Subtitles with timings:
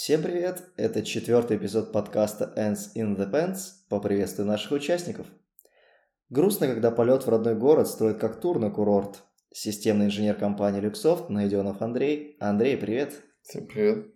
[0.00, 0.62] Всем привет!
[0.76, 3.82] Это четвертый эпизод подкаста Ends in the Pants.
[3.88, 5.26] Поприветствую наших участников.
[6.30, 9.24] Грустно, когда полет в родной город стоит как тур на курорт.
[9.52, 12.36] Системный инженер компании Люксофт Найденов Андрей.
[12.38, 13.24] Андрей, привет!
[13.42, 14.06] Всем привет!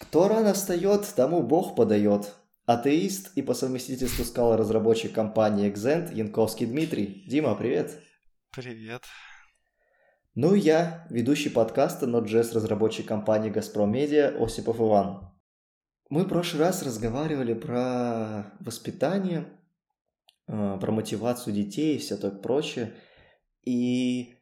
[0.00, 2.34] Кто рано встает, тому Бог подает.
[2.66, 7.24] Атеист и по совместительству скала разработчик компании Exent Янковский Дмитрий.
[7.28, 8.02] Дима, привет!
[8.50, 9.02] Привет!
[10.34, 15.30] Ну и я, ведущий подкаста Node.js разработчик компании Газпром Медиа Осипов Иван.
[16.08, 19.46] Мы в прошлый раз разговаривали про воспитание,
[20.48, 22.94] э, про мотивацию детей и все так прочее.
[23.64, 24.36] И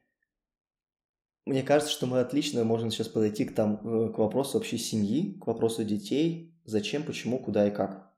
[1.45, 5.41] мне кажется, что мы отлично можем сейчас подойти к, там, э, к вопросу общей семьи,
[5.41, 8.12] к вопросу детей, зачем, почему, куда и как.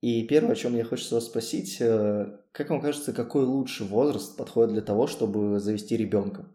[0.00, 4.36] И первое, о чем мне хочется вас спросить, э, как вам кажется, какой лучший возраст
[4.36, 6.48] подходит для того, чтобы завести ребенка?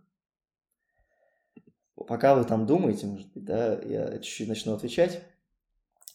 [2.07, 5.21] Пока вы там думаете, может быть, да, я чуть-чуть начну отвечать.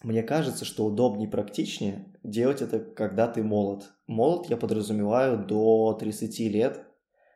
[0.02, 3.90] Мне кажется, что удобнее и практичнее делать это, когда ты молод.
[4.06, 6.86] Молод я подразумеваю до 30 лет,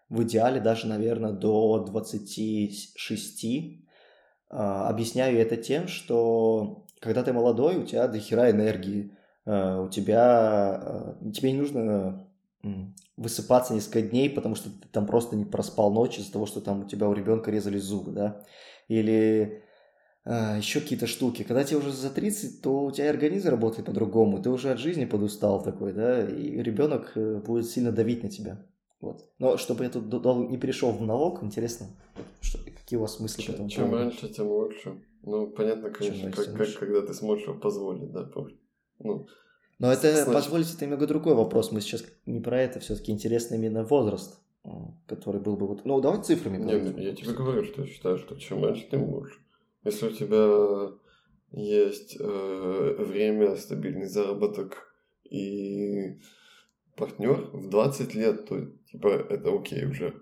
[0.09, 3.45] в идеале даже, наверное, до 26.
[4.51, 10.23] А, объясняю это тем, что когда ты молодой, у тебя дохера энергии, а, у тебя,
[10.25, 12.24] а, тебе не нужно
[13.17, 16.83] высыпаться несколько дней, потому что ты там просто не проспал ночь из-за того, что там
[16.83, 18.45] у тебя у ребенка резали зубы, да,
[18.89, 19.63] или
[20.25, 21.45] э, еще какие-то штуки.
[21.45, 25.05] Когда тебе уже за 30, то у тебя организм работает по-другому, ты уже от жизни
[25.05, 28.67] подустал такой, да, и ребенок э, будет сильно давить на тебя.
[29.01, 29.29] Вот.
[29.39, 30.07] Но чтобы я тут
[30.51, 31.89] не перешел в налог, интересно,
[32.41, 35.03] что, какие у вас мысли чем, по этому Чем раньше, тем лучше.
[35.23, 38.31] Ну, понятно, конечно, как, как, когда ты сможешь позволить, да,
[38.99, 39.27] ну,
[39.79, 40.33] но это, Значит...
[40.33, 41.73] позвольте, это немного другой вопрос.
[41.73, 44.41] Мы сейчас не про это, все-таки интересно именно возраст,
[45.07, 45.67] который был бы...
[45.67, 45.85] Вот...
[45.85, 46.59] Ну, давай цифрами.
[46.59, 49.39] Нет, я тебе говорю, что я считаю, что чем раньше, тем лучше.
[49.85, 50.97] Если у тебя
[51.53, 54.95] есть э, время, стабильный заработок
[55.25, 56.19] и
[56.97, 60.15] партнер в 20 лет, то типа это окей уже.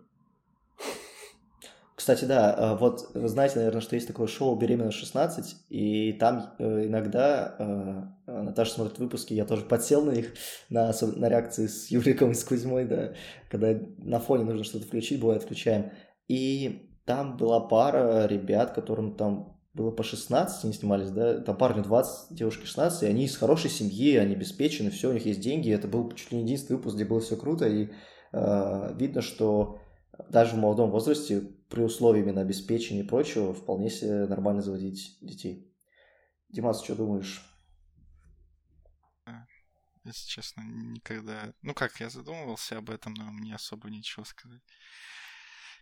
[2.03, 6.53] Кстати, да, а, вот вы знаете, наверное, что есть такое шоу «Беременна 16», и там
[6.59, 10.35] э, иногда э, Наташа смотрит выпуски, я тоже подсел на них,
[10.69, 13.13] на, на реакции с Юриком и с Кузьмой, да,
[13.49, 15.93] когда на фоне нужно что-то включить, бывает, включаем.
[16.27, 21.85] И там была пара ребят, которым там было по 16, они снимались, да, там парню
[21.85, 25.71] 20, девушке 16, и они из хорошей семьи, они обеспечены, все, у них есть деньги,
[25.71, 27.91] это был чуть ли не единственный выпуск, где было все круто, и
[28.33, 29.79] э, видно, что
[30.29, 35.73] даже в молодом возрасте при условии именно обеспечения и прочего вполне себе нормально заводить детей.
[36.49, 37.49] Димас, что думаешь?
[40.05, 41.53] Если честно, никогда...
[41.63, 44.61] Ну как, я задумывался об этом, но мне особо ничего сказать.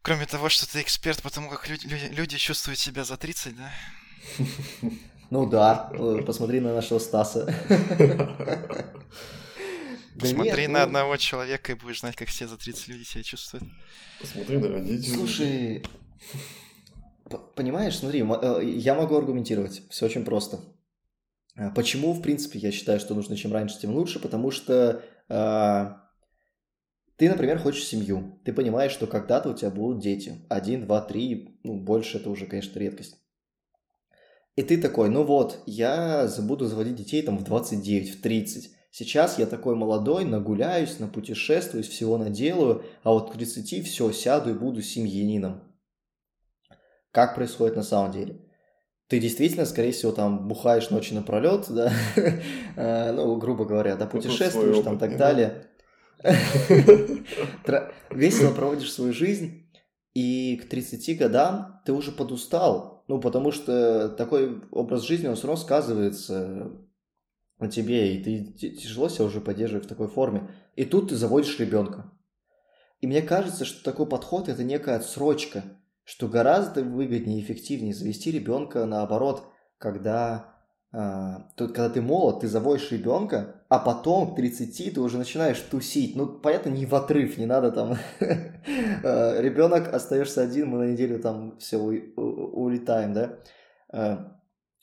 [0.03, 3.73] Кроме того, что ты эксперт по тому, как люди, люди чувствуют себя за 30, да?
[5.31, 7.47] Ну да, э, посмотри на нашего Стаса.
[10.19, 13.65] Посмотри на ну одного человека и будешь знать, как все за 30 людей себя чувствуют.
[14.21, 15.15] Посмотри на родителей.
[15.15, 15.85] Слушай,
[17.55, 19.83] понимаешь, смотри, э, я могу аргументировать.
[19.91, 20.61] Все очень просто.
[21.57, 24.19] Э, почему, в принципе, я считаю, что нужно чем раньше, тем лучше?
[24.19, 25.91] Потому что э,
[27.17, 28.41] ты, например, хочешь семью.
[28.45, 30.45] Ты понимаешь, что когда-то у тебя будут дети.
[30.49, 33.19] Один, два, три, ну, больше это уже, конечно, редкость.
[34.57, 38.77] И ты такой, ну вот, я буду заводить детей там в 29, в 30.
[38.91, 44.55] Сейчас я такой молодой, нагуляюсь, напутешествуюсь, всего наделаю, а вот к 30 все, сяду и
[44.55, 45.63] буду семьянином.
[47.13, 48.41] Как происходит на самом деле?
[49.07, 51.93] Ты действительно, скорее всего, там бухаешь ночи напролет, да,
[52.77, 55.67] э, ну, грубо говоря, да, путешествуешь там и так далее.
[58.11, 59.69] Весело проводишь свою жизнь,
[60.15, 65.47] и к 30 годам ты уже подустал, ну, потому что такой образ жизни, он все
[65.47, 66.71] равно сказывается
[67.61, 70.51] на тебе, и ты тяжело себя уже поддерживать в такой форме.
[70.77, 72.11] И тут ты заводишь ребенка.
[73.01, 75.65] И мне кажется, что такой подход– это некая отсрочка,
[76.05, 79.45] что гораздо выгоднее и эффективнее завести ребенка наоборот,
[79.79, 80.55] когда,
[80.93, 85.61] э, тут, когда ты молод, ты заводишь ребенка, а потом к 30 ты уже начинаешь
[85.61, 86.17] тусить.
[86.17, 87.97] Ну, понятно, не в отрыв, не надо там...
[89.03, 94.40] А, Ребенок, остаешься один, мы на неделю там все улетаем, да?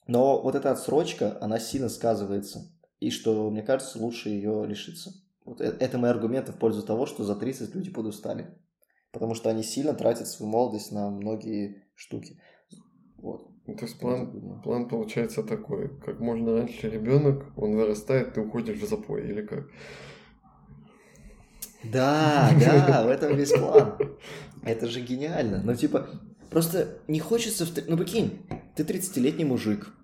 [0.08, 2.72] Но вот эта отсрочка, она сильно сказывается.
[3.00, 5.12] И что, мне кажется, лучше ее лишиться.
[5.46, 8.48] Вот это, это мои аргументы в пользу того, что за 30 люди подустали.
[9.12, 12.40] Потому что они сильно тратят свою молодость на многие штуки.
[13.18, 13.48] Вот.
[13.66, 15.90] То есть план, план получается такой.
[16.00, 19.68] Как можно раньше ребенок, он вырастает, ты уходишь в запой, или как?
[21.84, 23.98] Да, да, в этом весь план.
[24.64, 25.62] Это же гениально.
[25.64, 26.10] Ну, типа,
[26.50, 27.66] просто не хочется...
[27.66, 27.88] В...
[27.88, 28.40] Ну, прикинь,
[28.76, 29.97] ты 30-летний мужик, э,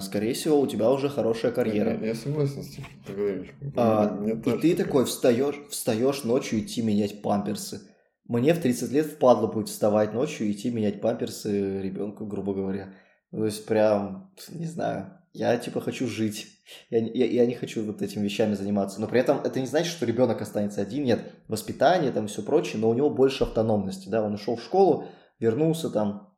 [0.00, 1.96] скорее всего, у тебя уже хорошая карьера.
[2.00, 3.48] Я, я согласен с тем, что ты говоришь.
[3.76, 7.82] А, Мне и ты так такой встаешь, встаешь ночью идти менять памперсы.
[8.26, 12.94] Мне в 30 лет впадло будет вставать ночью и идти менять памперсы ребенку, грубо говоря.
[13.30, 16.48] То есть прям, не знаю, я типа хочу жить.
[16.90, 19.00] Я, я, я не хочу вот этими вещами заниматься.
[19.00, 21.04] Но при этом это не значит, что ребенок останется один.
[21.04, 24.08] Нет, воспитание там все прочее, но у него больше автономности.
[24.08, 25.06] Да, он ушел в школу,
[25.38, 26.29] вернулся там.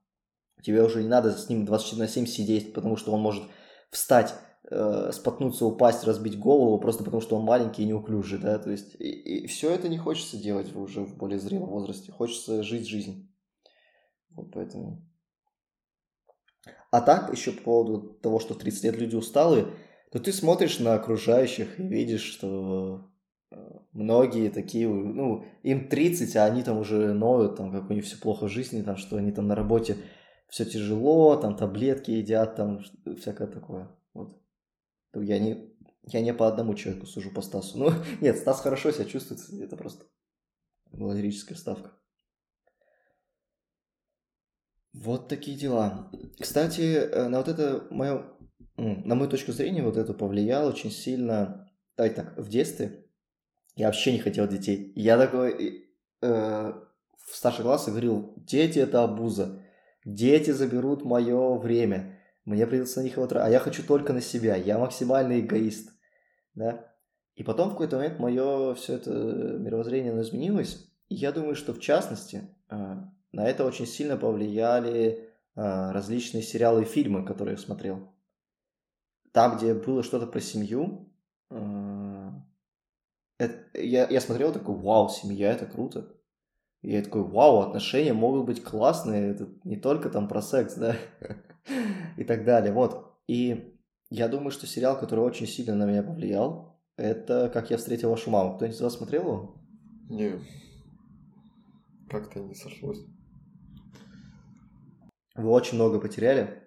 [0.62, 3.42] Тебе уже не надо с ним 24 на 7 сидеть, потому что он может
[3.90, 4.34] встать,
[4.70, 8.94] э, споткнуться, упасть, разбить голову, просто потому что он маленький и неуклюжий, да, то есть
[8.98, 13.28] и, все это не хочется делать уже в более зрелом возрасте, хочется жить жизнь.
[14.30, 15.06] Вот поэтому.
[16.90, 19.66] А так, еще по поводу того, что в 30 лет люди усталые,
[20.10, 23.10] то ты смотришь на окружающих и видишь, что
[23.50, 23.56] э,
[23.92, 28.18] многие такие, ну, им 30, а они там уже ноют, там, как у них все
[28.18, 29.96] плохо в жизни, там, что они там на работе
[30.52, 32.84] все тяжело, там таблетки едят, там
[33.16, 33.88] всякое такое.
[34.12, 34.38] Вот.
[35.14, 35.72] Я не,
[36.04, 37.78] я не по одному человеку сужу по Стасу.
[37.78, 37.90] Ну,
[38.20, 40.04] нет, Стас хорошо себя чувствует, это просто
[40.92, 41.92] была лирическая ставка.
[44.92, 46.12] Вот такие дела.
[46.38, 48.26] Кстати, э, на вот это мое,
[48.76, 51.72] на мою точку зрения, вот это повлияло очень сильно.
[51.94, 53.06] Так, так, в детстве
[53.74, 54.92] я вообще не хотел детей.
[54.96, 55.88] Я такой
[56.20, 56.72] э,
[57.16, 59.62] в старших классах говорил, дети это обуза,
[60.04, 64.20] дети заберут мое время, мне придется на них его тратить, а я хочу только на
[64.20, 65.90] себя, я максимальный эгоист,
[66.54, 66.92] да.
[67.34, 71.80] И потом в какой-то момент мое все это мировоззрение изменилось, и я думаю, что в
[71.80, 72.96] частности э,
[73.32, 78.12] на это очень сильно повлияли э, различные сериалы и фильмы, которые я смотрел.
[79.32, 81.10] Там, где было что-то про семью,
[81.50, 82.30] э,
[83.38, 86.14] это- я, я смотрел такой, вау, семья, это круто.
[86.82, 90.96] И я такой, вау, отношения могут быть классные, это не только там про секс, да,
[92.16, 93.16] и так далее, вот.
[93.28, 93.78] И
[94.10, 98.30] я думаю, что сериал, который очень сильно на меня повлиял, это «Как я встретил вашу
[98.30, 98.56] маму».
[98.56, 99.54] Кто-нибудь из вас смотрел его?
[100.10, 100.38] Не.
[102.10, 102.98] Как-то не сошлось.
[105.34, 106.62] Вы очень много потеряли.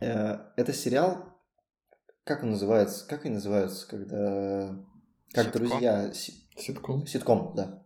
[0.00, 1.38] Э, Это сериал,
[2.24, 3.06] как он называется?
[3.06, 4.76] Как они называются, когда...
[5.32, 5.60] Как Ситком?
[5.68, 6.12] друзья...
[6.12, 7.06] си- Ситком?
[7.06, 7.84] Ситком, да.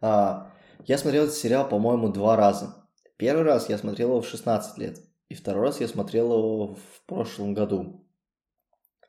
[0.00, 0.47] А,
[0.86, 2.88] я смотрел этот сериал, по-моему, два раза.
[3.16, 4.98] Первый раз я смотрел его в 16 лет,
[5.28, 8.04] и второй раз я смотрел его в прошлом году.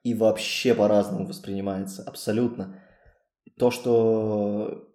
[0.04, 2.82] И вообще по-разному воспринимается, абсолютно.
[3.58, 4.86] То, что...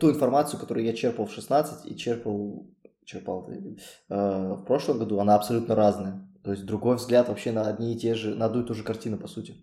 [0.00, 2.70] Ту информацию, которую я черпал в 16 и черпал...
[3.04, 3.76] Черпал э,
[4.08, 6.26] в прошлом году, она абсолютно разная.
[6.42, 8.82] То есть другой взгляд вообще на одни и те же, на одну и ту же
[8.82, 9.56] картину, по сути.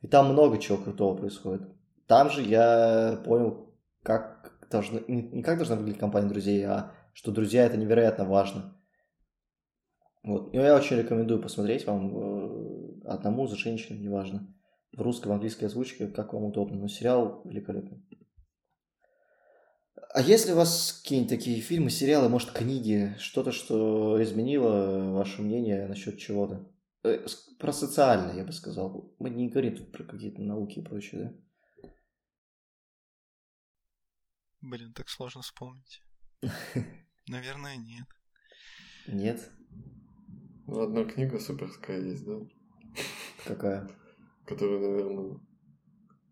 [0.00, 1.68] И там много чего крутого происходит.
[2.06, 7.64] Там же я понял, как должны, не как должна выглядеть компания друзей, а что друзья
[7.64, 8.76] это невероятно важно.
[10.22, 10.52] Вот.
[10.52, 14.52] И я очень рекомендую посмотреть вам э, одному за женщину, неважно.
[14.92, 16.78] В русской, в английской озвучке, как вам удобно.
[16.78, 18.04] Но сериал великолепный.
[20.12, 25.86] А если у вас какие-нибудь такие фильмы, сериалы, может, книги, что-то, что изменило ваше мнение
[25.86, 26.66] насчет чего-то?
[27.04, 27.24] Э,
[27.58, 29.14] Про социальное, я бы сказал.
[29.18, 31.32] Мы не говорим тут про какие-то науки и прочее, да?
[34.66, 36.02] Блин, так сложно вспомнить.
[37.28, 38.06] Наверное, нет.
[39.06, 39.48] Нет?
[40.66, 42.38] Ну, одна книга суперская есть, да?
[43.44, 43.88] Какая?
[44.44, 45.38] Которую, наверное,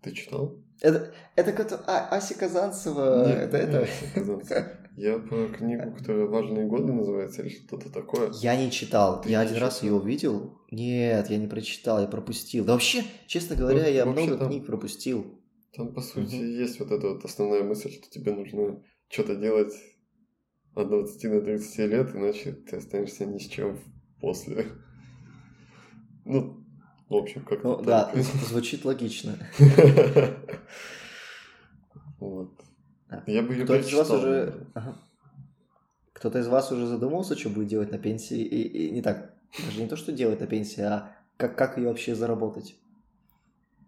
[0.02, 0.58] ты читал?
[0.80, 3.88] Это, это как а, Ася Казанцева, Нет, это, не это...
[4.14, 4.78] Казанцева.
[4.96, 8.32] Я про книгу, которая «Важные годы» называется, или что-то такое.
[8.40, 9.20] Я не читал.
[9.20, 9.88] Ты я не один раз читал?
[9.90, 10.58] ее увидел.
[10.72, 12.64] Нет, я не прочитал, я пропустил.
[12.64, 15.40] Да вообще, честно говоря, Ну, я вообще много там- книг пропустил.
[15.76, 16.50] Там, по сути, Мгм.
[16.50, 19.72] есть вот эта вот основная мысль, что тебе нужно что-то делать
[20.74, 23.78] от 20 до 30 лет, иначе ты останешься ни с чем
[24.20, 24.66] после.
[26.24, 26.64] Ну,
[27.08, 28.22] в общем, как-то Ну, да, так.
[28.22, 29.36] з- звучит логично.
[32.20, 32.58] Вот.
[33.26, 34.52] Я бы ее прочитал.
[36.14, 38.38] Кто-то из вас уже задумался, что будет делать на пенсии?
[38.38, 42.76] И, не так, даже не то, что делать на пенсии, а как ее вообще заработать?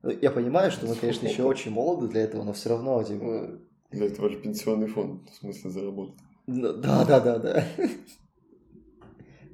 [0.06, 3.58] Ну, Я понимаю, что мы, конечно, еще очень молоды для этого, но все равно, типа...
[3.90, 6.14] Для этого же пенсионный фонд, в смысле, заработать.
[6.46, 7.64] ну, Да, да, да, да.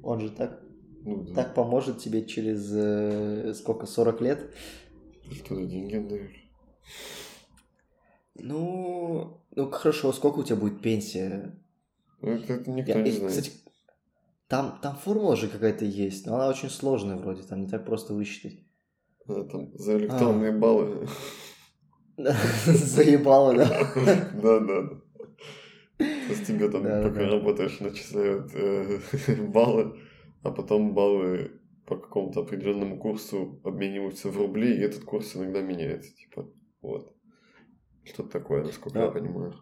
[0.03, 0.61] Он же так,
[1.05, 1.33] Ну, да.
[1.33, 4.53] так поможет тебе через э, сколько, 40 лет?
[5.27, 6.47] Ты что за деньги отдаешь?
[8.35, 11.55] Ну, ну хорошо, сколько у тебя будет пенсия?
[12.21, 13.31] Это, это никто Я- не знает.
[13.31, 13.51] кстати,
[14.47, 18.13] там, там формула же какая-то есть, но она очень сложная вроде, там не так просто
[18.13, 18.59] высчитать.
[19.27, 21.07] А, там, за электронные баллы.
[22.17, 23.67] Заебало, да?
[24.41, 25.01] Да, да, да.
[25.97, 27.29] То есть тебе там, Да, пока да.
[27.29, 28.99] работаешь, начисляют э,
[29.47, 29.99] баллы,
[30.43, 36.13] а потом баллы по какому-то определенному курсу обмениваются в рубли, и этот курс иногда меняется,
[36.15, 36.49] типа,
[36.81, 37.13] вот.
[38.03, 39.05] Что-то такое, насколько Да.
[39.05, 39.53] я понимаю.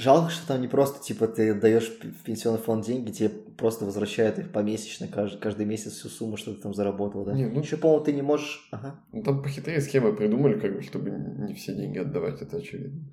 [0.00, 4.38] Жалко, что там не просто, типа, ты даешь в пенсионный фонд деньги, тебе просто возвращают
[4.38, 7.34] их помесячно, каждый, каждый месяц всю сумму, что ты там заработал, да?
[7.34, 8.66] Не, ну- Еще, по-моему, ты не можешь...
[8.72, 9.04] Ага.
[9.12, 13.12] Ну, там похитрее схемы придумали, как бы, чтобы не все деньги отдавать, это очевидно.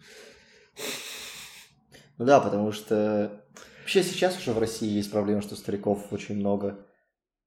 [2.17, 3.43] Ну да, потому что
[3.81, 6.85] вообще сейчас уже в России есть проблема, что стариков очень много.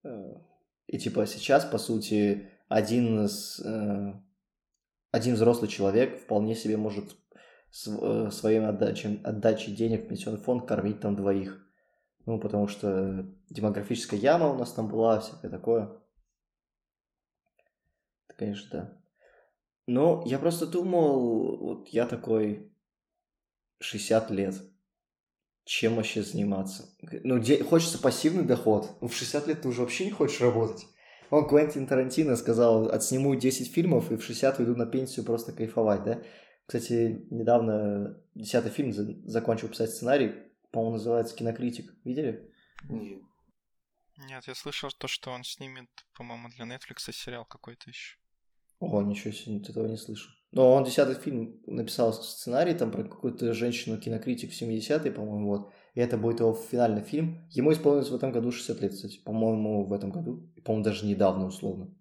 [0.05, 0.35] Э,
[0.87, 4.13] И типа сейчас, по сути, один, с, э,
[5.13, 7.17] один взрослый человек вполне себе может
[7.71, 11.67] своим отдачей, отдачей денег в пенсионный фонд кормить там двоих.
[12.27, 15.85] Ну, потому что демографическая яма у нас там была, всякое такое.
[18.29, 19.01] Это, конечно, да.
[19.87, 22.73] Но я просто думал, вот я такой
[23.81, 24.55] 60 лет.
[25.65, 26.89] Чем вообще заниматься?
[27.01, 28.91] Ну, де- хочется пассивный доход.
[29.01, 30.87] Ну, в 60 лет ты уже вообще не хочешь работать.
[31.31, 36.03] Он, Квентин Тарантино сказал, отсниму 10 фильмов и в 60 уйду на пенсию просто кайфовать,
[36.05, 36.23] да?
[36.71, 40.35] Кстати, недавно 10 фильм за- закончил писать сценарий,
[40.71, 41.93] по-моему, называется «Кинокритик».
[42.05, 42.49] Видели?
[42.89, 43.23] Нет.
[44.29, 48.19] Нет, я слышал то, что он снимет, по-моему, для Netflix сериал какой-то еще.
[48.79, 50.31] О, ничего себе, этого не слышу.
[50.53, 55.73] Но он десятый фильм написал сценарий там про какую-то женщину-кинокритик в 70-е, по-моему, вот.
[55.95, 57.49] И это будет его финальный фильм.
[57.51, 59.19] Ему исполнилось в этом году 60 лет, кстати.
[59.25, 60.49] По-моему, в этом году.
[60.55, 61.93] И, По-моему, даже недавно, условно.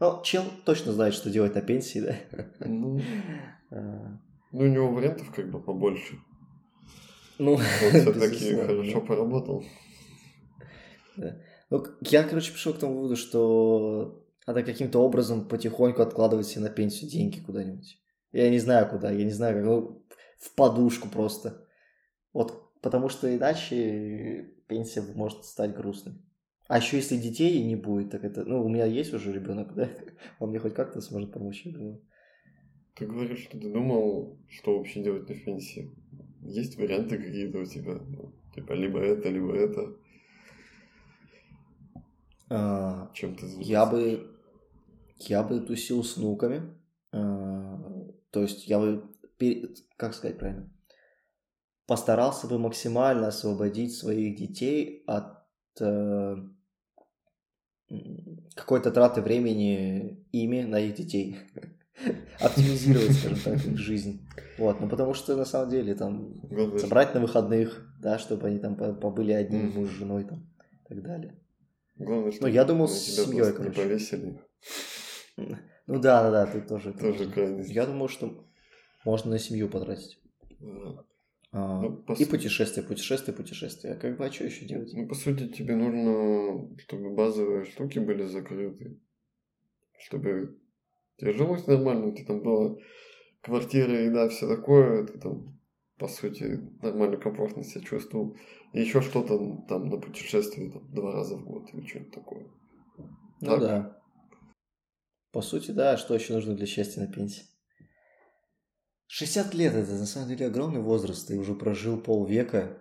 [0.00, 2.16] Ну, чел точно знает, что делать на пенсии, да?
[2.60, 3.00] Ну,
[3.70, 4.18] А,
[4.50, 6.18] ну, у него вариантов как бы побольше.
[7.38, 9.06] Ну, Он все-таки хорошо да.
[9.06, 9.64] поработал.
[11.16, 16.70] Ну, я, короче, пришел к тому выводу, что надо каким-то образом потихоньку откладывать себе на
[16.70, 17.98] пенсию деньги куда-нибудь.
[18.32, 20.06] Я не знаю куда, я не знаю, как, ну,
[20.40, 21.66] в подушку просто.
[22.32, 26.14] Вот, потому что иначе пенсия может стать грустной.
[26.70, 28.44] А еще если детей не будет, так это...
[28.44, 29.88] Ну, у меня есть уже ребенок, да?
[30.38, 32.00] Он мне хоть как-то сможет помочь, я думаю.
[32.94, 35.90] Ты говоришь, что ты думал, что вообще делать на пенсии.
[36.42, 37.94] Есть варианты какие-то у тебя?
[37.94, 39.96] Ну, Типа, либо это, либо это.
[42.50, 43.72] А, Чем ты занимаешься?
[43.72, 44.30] Я бы,
[45.18, 46.72] я бы тусил с внуками.
[47.10, 47.82] А,
[48.30, 49.10] То есть я бы,
[49.96, 50.72] как сказать правильно,
[51.88, 55.36] постарался бы максимально освободить своих детей от
[55.80, 56.36] э,
[58.54, 61.38] какой-то траты времени ими на их детей.
[62.40, 64.26] Оптимизировать, скажем так, их жизнь.
[64.58, 66.40] Вот, ну потому что на самом деле там
[66.78, 70.48] собрать на выходных, да, чтобы они там по- побыли одни, муж с женой там
[70.84, 71.38] и так далее.
[71.96, 73.82] Главное, что Ну, я думал, с семьей, не короче.
[73.82, 74.40] повесили.
[75.36, 76.92] Ну да, да, да, ты тоже.
[76.94, 77.70] Тоже крайность.
[77.70, 78.46] Я думаю, что
[79.04, 80.18] можно на семью потратить.
[80.60, 81.04] Да.
[81.52, 83.92] А, Ну, по и путешествия, путешествия, путешествия.
[83.92, 84.92] А как бы, а что еще делать?
[84.94, 89.00] Ну, по сути, тебе нужно, чтобы базовые штуки были закрыты.
[89.98, 90.58] Чтобы
[91.16, 92.76] тебе жилось нормально, у тебя там была
[93.40, 95.60] квартира, еда, все такое, ты там,
[95.98, 98.36] по сути, нормально, комфортно себя чувствовал.
[98.72, 102.46] И еще что-то там на путешествие там, два раза в год или что-нибудь такое.
[103.40, 103.60] Ну Так.
[103.60, 104.02] да.
[105.32, 107.44] По сути, да, что еще нужно для счастья на пенсии?
[109.10, 111.26] 60 лет это на самом деле огромный возраст.
[111.26, 112.78] Ты уже прожил полвека.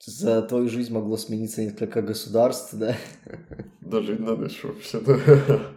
[0.00, 2.96] За твою жизнь могло смениться несколько государств, да?
[3.80, 5.74] Даже не надо, что вообще-то.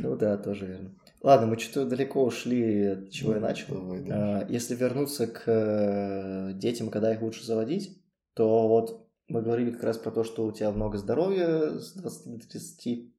[0.00, 0.98] Ну да, тоже верно.
[1.22, 3.74] Ладно, мы что-то далеко ушли от чего я начал.
[3.76, 4.40] Давай, да.
[4.40, 8.02] А, Если вернуться к э, детям, когда их лучше заводить,
[8.34, 12.40] то вот мы говорили как раз про то, что у тебя много здоровья с 20
[12.40, 13.14] до 30,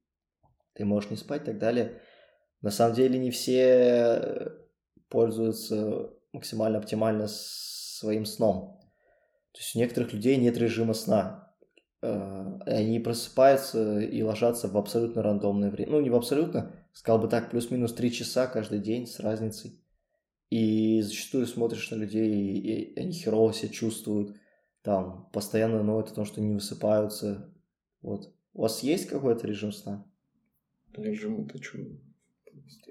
[0.74, 2.02] ты можешь не спать и так далее.
[2.60, 4.67] На самом деле не все э,
[5.08, 8.80] пользуются максимально оптимально своим сном.
[9.52, 11.52] То есть у некоторых людей нет режима сна.
[12.00, 15.92] Э, Они просыпаются и ложатся в абсолютно рандомное время.
[15.92, 19.82] Ну, не в абсолютно, сказал бы так, плюс-минус 3 часа каждый день с разницей.
[20.50, 24.36] И зачастую смотришь на людей, и они херово себя чувствуют,
[24.82, 27.52] там, постоянно ноют о том, что не высыпаются.
[28.00, 28.32] Вот.
[28.54, 30.06] У вас есть какой-то режим сна?
[30.94, 32.00] Режим это чудо.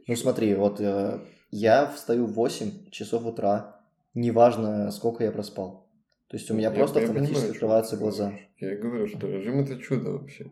[0.05, 1.19] Ну смотри, вот э,
[1.51, 3.79] я встаю в 8 часов утра,
[4.13, 5.87] неважно, сколько я проспал.
[6.27, 8.33] То есть у меня Я- просто я автоматически понимаю, открываются глаза.
[8.59, 10.51] Я говорю, что режим это чудо вообще.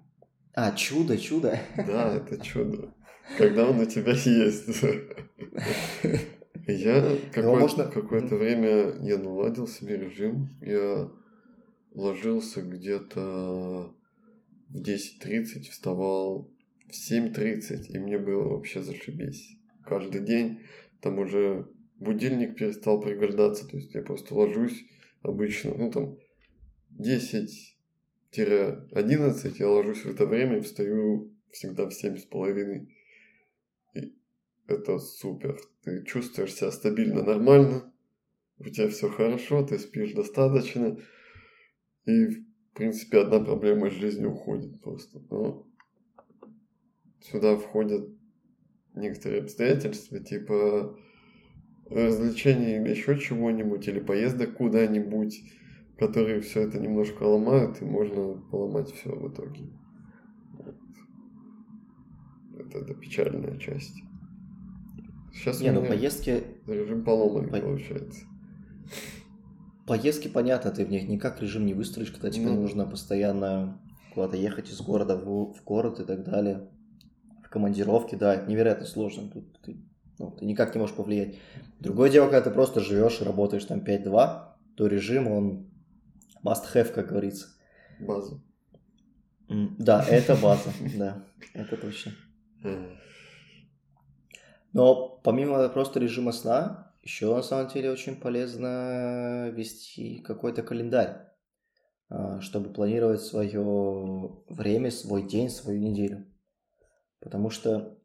[0.53, 1.59] А, чудо, чудо.
[1.75, 2.93] Да, это чудо.
[3.37, 4.83] Когда он у тебя есть.
[6.67, 10.49] Я какое- можно- какое-то время я наладил себе режим.
[10.61, 11.09] Я
[11.93, 13.93] ложился где-то
[14.69, 16.49] в 10.30, вставал
[16.89, 19.57] в 7.30, и мне было вообще зашибись.
[19.83, 20.59] Каждый день
[21.05, 21.67] там уже
[21.99, 24.85] будильник перестал пригождаться, то есть я просто ложусь
[25.21, 26.17] обычно, ну там
[26.89, 27.77] 10
[28.31, 32.89] 11 я ложусь в это время и встаю всегда в семь с половиной.
[33.93, 34.15] И
[34.67, 35.61] это супер.
[35.83, 37.93] Ты чувствуешь себя стабильно, нормально.
[38.57, 40.97] У тебя все хорошо, ты спишь достаточно.
[42.05, 45.21] И, в принципе, одна проблема из жизни уходит просто.
[45.29, 45.67] Но
[47.21, 48.09] сюда входят
[48.95, 50.97] некоторые обстоятельства, типа
[51.89, 55.41] развлечений или еще чего-нибудь, или поездок куда-нибудь,
[55.97, 59.69] которые все это немножко ломают, и можно поломать все в итоге.
[62.57, 64.01] Это, это печальная часть.
[65.33, 66.43] Сейчас Не, ну поездки...
[66.65, 67.59] Режим поломанный По...
[67.59, 68.25] получается.
[69.85, 72.61] Поездки, понятно, ты в них никак режим не выстроишь, когда тебе ну...
[72.61, 73.79] нужно постоянно
[74.13, 76.67] куда-то ехать из города в, в город и так далее.
[77.55, 79.29] В командировке, да, это невероятно сложно.
[79.29, 79.77] Тут ты,
[80.19, 81.37] ну, ты никак не можешь повлиять.
[81.79, 85.69] Другое дело, когда ты просто живешь и работаешь там 5-2, то режим, он
[86.43, 87.47] must have, как говорится.
[87.97, 88.41] База.
[89.47, 92.11] Да, это база, да, это точно.
[94.73, 101.31] Но помимо просто режима сна, еще на самом деле очень полезно вести какой-то календарь,
[102.09, 106.25] а, чтобы планировать свое время, свой день, свою неделю.
[107.25, 107.97] Потому что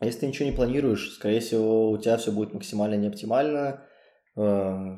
[0.00, 3.82] если ты ничего не планируешь, скорее всего, у тебя все будет максимально неоптимально,
[4.36, 4.96] а,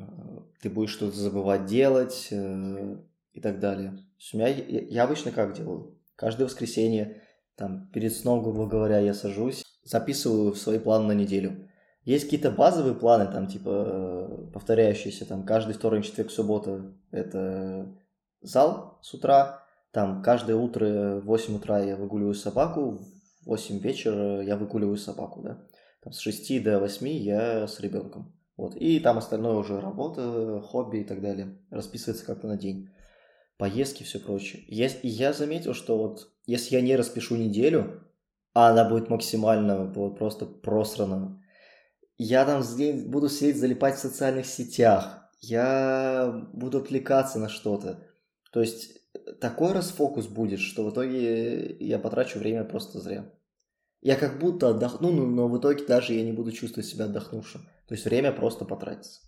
[0.61, 2.97] ты будешь что-то забывать делать э,
[3.33, 3.97] и так далее.
[4.31, 5.99] У меня, я обычно как делаю?
[6.15, 7.23] Каждое воскресенье,
[7.55, 11.67] там, перед сном, грубо говоря, я сажусь, записываю свои планы на неделю.
[12.05, 17.91] Есть какие-то базовые планы, там, типа, повторяющиеся, там, каждый вторник, четверг, суббота– это
[18.41, 19.62] зал с утра,
[19.93, 23.05] там, каждое утро в 8 утра я выгуливаю собаку,
[23.43, 25.63] в 8 вечера я выгуливаю собаку, да.
[26.01, 28.33] Там, с 6 до 8 я с ребенком.
[28.57, 28.75] Вот.
[28.75, 31.59] И там остальное уже работа, хобби и так далее.
[31.69, 32.89] Расписывается как-то на день.
[33.57, 34.63] Поездки, все прочее.
[34.67, 38.03] Я, я заметил, что вот если я не распишу неделю,
[38.55, 41.39] а она будет максимально вот, просто просрана,
[42.17, 42.63] я там
[43.11, 48.07] буду сидеть, залипать в социальных сетях, я буду отвлекаться на что-то.
[48.51, 49.02] То есть
[49.39, 53.31] такой расфокус будет, что в итоге я потрачу время просто зря.
[54.01, 57.61] Я как будто отдохну, но, но в итоге даже я не буду чувствовать себя отдохнувшим.
[57.87, 59.21] То есть время просто потратится.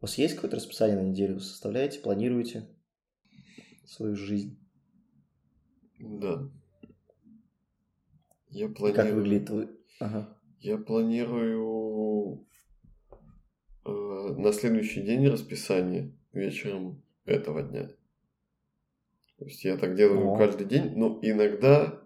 [0.00, 1.34] У вас есть какое-то расписание на неделю?
[1.34, 2.68] Вы составляете, планируете
[3.86, 4.58] свою жизнь?
[5.98, 6.50] Да.
[8.48, 8.94] Я планирую...
[8.94, 9.70] как выглядит твой...
[10.00, 10.36] Ага.
[10.58, 12.46] Я планирую
[13.84, 17.90] э, на следующий день расписание вечером этого дня.
[19.38, 20.36] То есть я так делаю О.
[20.36, 22.02] каждый день, но иногда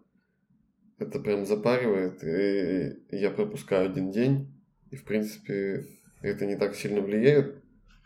[0.98, 4.52] это прям запаривает, и я пропускаю один день,
[4.90, 5.86] и в принципе
[6.22, 7.62] это не так сильно влияет,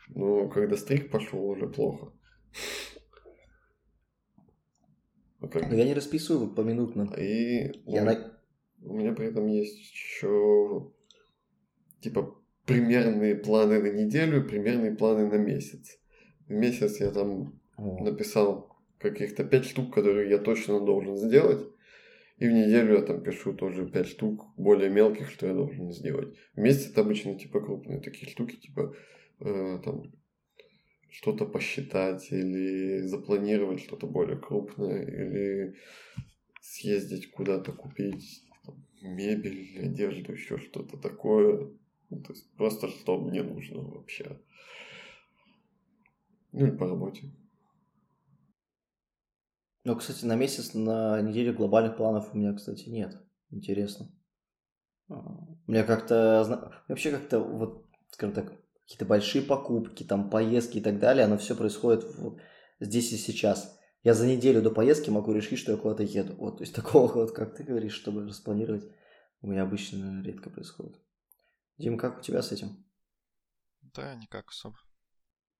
[0.08, 2.12] но когда стрик пошел, уже плохо.
[5.40, 5.70] А как...
[5.70, 7.12] Но я не расписываю поминутно.
[7.18, 8.40] И я на...
[8.82, 10.92] у меня при этом есть еще
[12.00, 15.98] типа примерные планы на неделю, примерные планы на месяц.
[16.46, 18.04] В месяц я там О.
[18.04, 21.66] написал каких-то пять штук, которые я точно должен сделать.
[22.38, 26.36] И в неделю я там пишу тоже 5 штук более мелких, что я должен сделать.
[26.56, 28.94] Вместе это обычно типа крупные такие штуки, типа
[29.40, 30.12] э, там
[31.10, 35.76] что-то посчитать или запланировать что-то более крупное или
[36.60, 41.70] съездить куда-то купить там, мебель, одежду, еще что-то такое.
[42.10, 44.40] Ну, то есть просто что мне нужно вообще.
[46.50, 47.30] Ну и по работе.
[49.84, 53.22] Ну, кстати, на месяц, на неделю глобальных планов у меня, кстати, нет.
[53.50, 54.10] Интересно.
[55.08, 56.82] А, у меня как-то...
[56.88, 58.52] Вообще как-то вот, скажем так,
[58.84, 62.40] какие-то большие покупки, там, поездки и так далее, оно все происходит вот
[62.80, 63.78] здесь и сейчас.
[64.02, 66.34] Я за неделю до поездки могу решить, что я куда-то еду.
[66.36, 68.90] Вот, то есть такого вот, как ты говоришь, чтобы распланировать,
[69.42, 70.98] у меня обычно редко происходит.
[71.76, 72.86] Дим, как у тебя с этим?
[73.82, 74.78] Да, никак особо.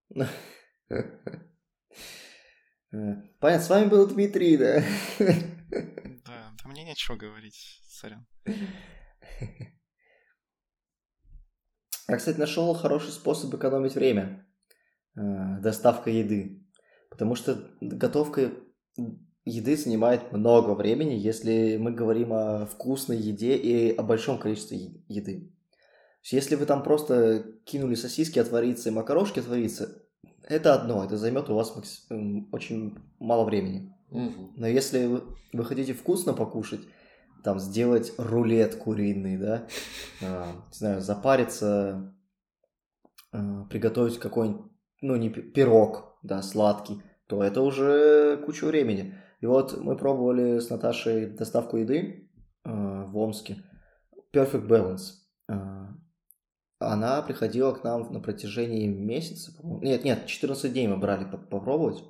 [3.41, 4.83] Понятно, с вами был Дмитрий, да?
[5.19, 8.27] Да, да мне нечего говорить, сорян.
[12.09, 14.47] Я, кстати, нашел хороший способ экономить время.
[15.17, 16.65] Э, доставка еды.
[17.11, 18.53] Потому что готовка
[19.45, 24.79] еды занимает много времени, если мы говорим о вкусной еде и о большом количестве
[25.09, 25.53] еды.
[26.23, 30.04] Если вы там просто кинули сосиски отвариться и макарошки отвариться,
[30.49, 31.75] это одно, это займет у вас
[32.53, 33.95] очень мало времени.
[34.11, 34.53] Угу.
[34.57, 36.81] Но если вы, вы хотите вкусно покушать,
[37.43, 39.67] там сделать рулет куриный, да,
[40.23, 42.15] а, не знаю, запариться,
[43.33, 44.71] а, приготовить какой-нибудь,
[45.03, 49.15] ну не пирог, да, сладкий, то это уже куча времени.
[49.41, 52.31] И вот мы пробовали с Наташей доставку еды
[52.65, 53.63] э, в Омске.
[54.33, 56.04] Perfect Balance.
[56.87, 59.53] Она приходила к нам на протяжении месяца.
[59.63, 62.03] Нет, нет, 14 дней мы брали попробовать.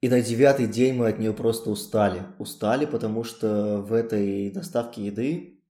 [0.00, 2.22] И на девятый день мы от нее просто устали.
[2.38, 5.62] Устали, потому что в этой доставке еды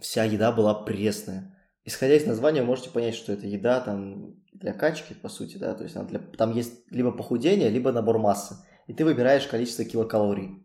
[0.00, 1.56] вся еда была пресная.
[1.84, 5.74] Исходя из названия, вы можете понять, что это еда там для качки, по сути, да,
[5.74, 6.20] то есть для...
[6.20, 8.56] там есть либо похудение, либо набор массы.
[8.86, 10.64] И ты выбираешь количество килокалорий.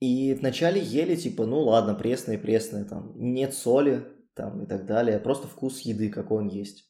[0.00, 5.18] И вначале ели, типа, ну ладно, пресное, пресное, там, нет соли, там, и так далее,
[5.18, 6.88] просто вкус еды, какой он есть.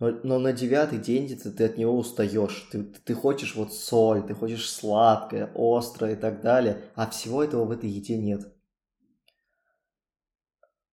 [0.00, 2.68] Но, но на девятый день ты, ты от него устаешь.
[2.72, 6.82] Ты, ты хочешь вот соль, ты хочешь сладкое, острое и так далее.
[6.94, 8.52] А всего этого в этой еде нет.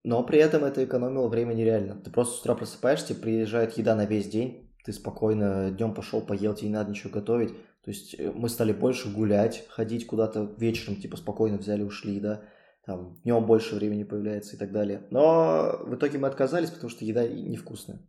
[0.04, 1.96] Но при этом это экономило время нереально.
[1.96, 6.56] Ты просто с утра просыпаешься, приезжает еда на весь день, ты спокойно днем пошел, поел,
[6.56, 7.54] тебе не надо ничего готовить.
[7.84, 12.42] То есть э, мы стали больше гулять, ходить куда-то вечером, типа спокойно взяли, ушли, да.
[12.86, 15.06] Там днем больше времени появляется и так далее.
[15.12, 18.00] Но в итоге мы отказались, потому что еда невкусная.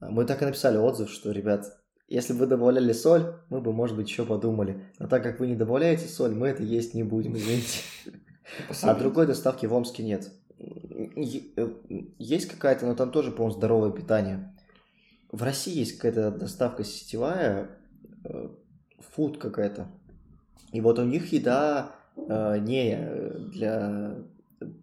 [0.00, 1.64] Мы так и написали отзыв, что, ребят,
[2.08, 4.84] если бы вы добавляли соль, мы бы, может быть, еще подумали.
[4.98, 7.80] Но так как вы не добавляете соль, мы это есть не будем, извините.
[8.82, 10.30] А другой доставки в Омске нет.
[10.58, 11.68] Э,
[12.18, 14.54] есть какая-то, но там тоже, по-моему, здоровое питание.
[15.32, 17.70] В России есть какая-то доставка сетевая,
[19.00, 19.88] фуд э, какая-то.
[20.72, 22.96] И вот у них еда э, не
[23.50, 24.16] для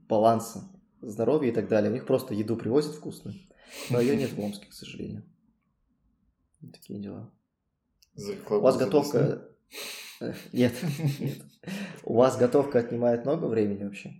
[0.07, 0.69] баланса
[1.01, 1.91] здоровья и так далее.
[1.91, 3.35] У них просто еду привозят вкусную.
[3.89, 5.23] Но ее нет в Омске, к сожалению.
[6.71, 7.31] Такие дела.
[8.15, 9.47] У вас готовка...
[10.53, 10.73] Нет,
[11.19, 11.41] нет.
[12.03, 14.13] У вас готовка отнимает много времени вообще?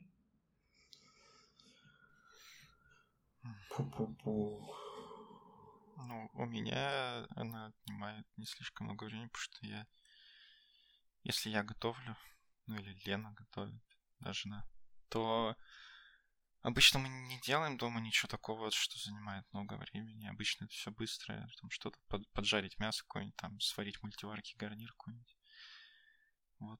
[5.96, 9.88] Ну, у меня она отнимает не слишком много времени, потому что я...
[11.24, 12.18] Если я готовлю,
[12.66, 13.82] ну или Лена готовит,
[14.20, 14.68] даже на,
[15.10, 15.56] то
[16.62, 20.28] обычно мы не делаем дома ничего такого, что занимает много времени.
[20.28, 25.38] Обычно это все быстро, там что-то под, поджарить мясо какое-нибудь, там сварить мультиварки гарнир какой-нибудь.
[26.60, 26.80] Вот.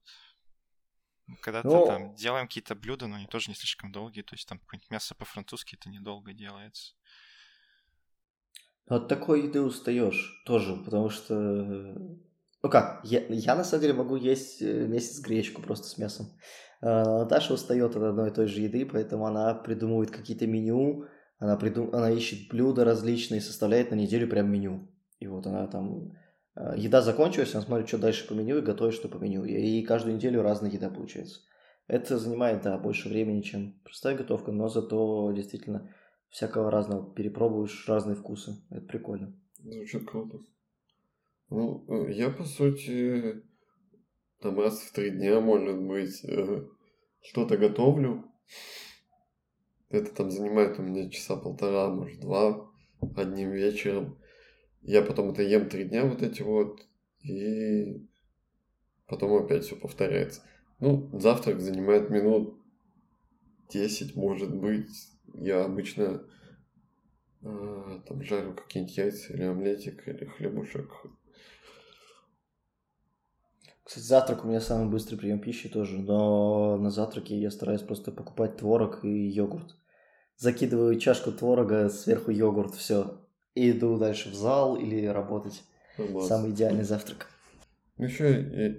[1.40, 4.22] Когда-то ну, там делаем какие-то блюда, но они тоже не слишком долгие.
[4.22, 6.94] То есть там какое-нибудь мясо по-французски это недолго делается.
[8.86, 11.96] Ну, от такой еды устаешь тоже, потому что...
[12.64, 16.26] Ну как, я, я на самом деле могу есть э, месяц гречку просто с мясом.
[16.80, 21.04] А Наташа устает от одной и той же еды, поэтому она придумывает какие-то меню,
[21.38, 21.94] она, придум...
[21.94, 24.88] она ищет блюда различные, составляет на неделю прям меню.
[25.20, 26.10] И вот она там
[26.56, 29.44] Э, еда закончилась, он смотрит, что дальше по меню и готовит, что по меню.
[29.44, 31.40] И каждую неделю разная еда получается.
[31.86, 35.90] Это занимает, да, больше времени, чем простая готовка, но зато действительно
[36.30, 38.56] всякого разного перепробуешь, разные вкусы.
[38.70, 39.34] Это прикольно.
[39.58, 40.38] Звучит круто.
[41.50, 43.42] Ну, э, я, по сути,
[44.40, 46.66] там раз в три дня, может быть, э,
[47.22, 48.24] что-то готовлю.
[49.90, 52.68] Это там занимает у меня часа полтора, может, два
[53.16, 54.18] одним вечером.
[54.82, 56.80] Я потом это ем три дня вот эти вот,
[57.22, 58.06] и
[59.06, 60.42] потом опять все повторяется.
[60.80, 62.58] Ну, завтрак занимает минут
[63.70, 64.90] 10, может быть.
[65.32, 66.26] Я обычно
[67.42, 70.90] э, там жарю какие-нибудь яйца или омлетик, или хлебушек.
[73.84, 78.10] Кстати, завтрак у меня самый быстрый прием пищи тоже, но на завтраке я стараюсь просто
[78.10, 79.76] покупать творог и йогурт.
[80.36, 83.20] Закидываю чашку творога, сверху йогурт, все
[83.54, 85.62] и иду дальше в зал или работать.
[85.96, 87.30] Ну, Самый идеальный завтрак.
[87.96, 88.74] Ну, еще я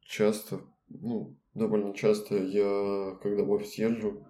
[0.00, 4.24] часто, ну, довольно часто я, когда в офис езжу,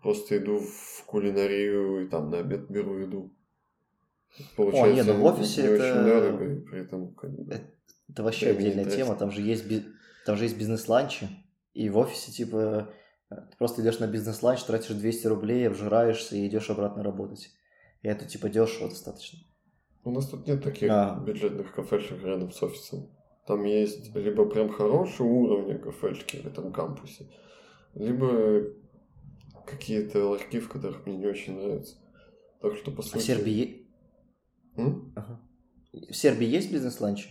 [0.00, 3.30] просто иду в кулинарию и там на обед беру еду.
[4.56, 5.84] Получается, О, нет, ну в офисе не это...
[5.84, 7.52] очень дорого, и при этом как бы...
[8.08, 9.64] Это, вообще отдельная тема, там же есть,
[10.24, 11.28] там же есть бизнес-ланчи,
[11.74, 12.92] и в офисе, типа,
[13.28, 17.50] ты просто идешь на бизнес-ланч, тратишь 200 рублей, обжираешься и идешь обратно работать.
[18.02, 19.38] И это типа дешево достаточно.
[20.02, 21.22] У нас тут нет таких а.
[21.24, 23.10] бюджетных кафешек рядом с офисом.
[23.46, 27.26] Там есть либо прям хорошие уровни кафешки в этом кампусе,
[27.94, 28.72] либо
[29.66, 31.96] какие-то ларьки, в которых мне не очень нравится.
[32.60, 33.16] Так что, по сути...
[33.16, 33.24] А в
[35.16, 35.40] Ага.
[35.92, 37.30] В Сербии есть бизнес-ланчи?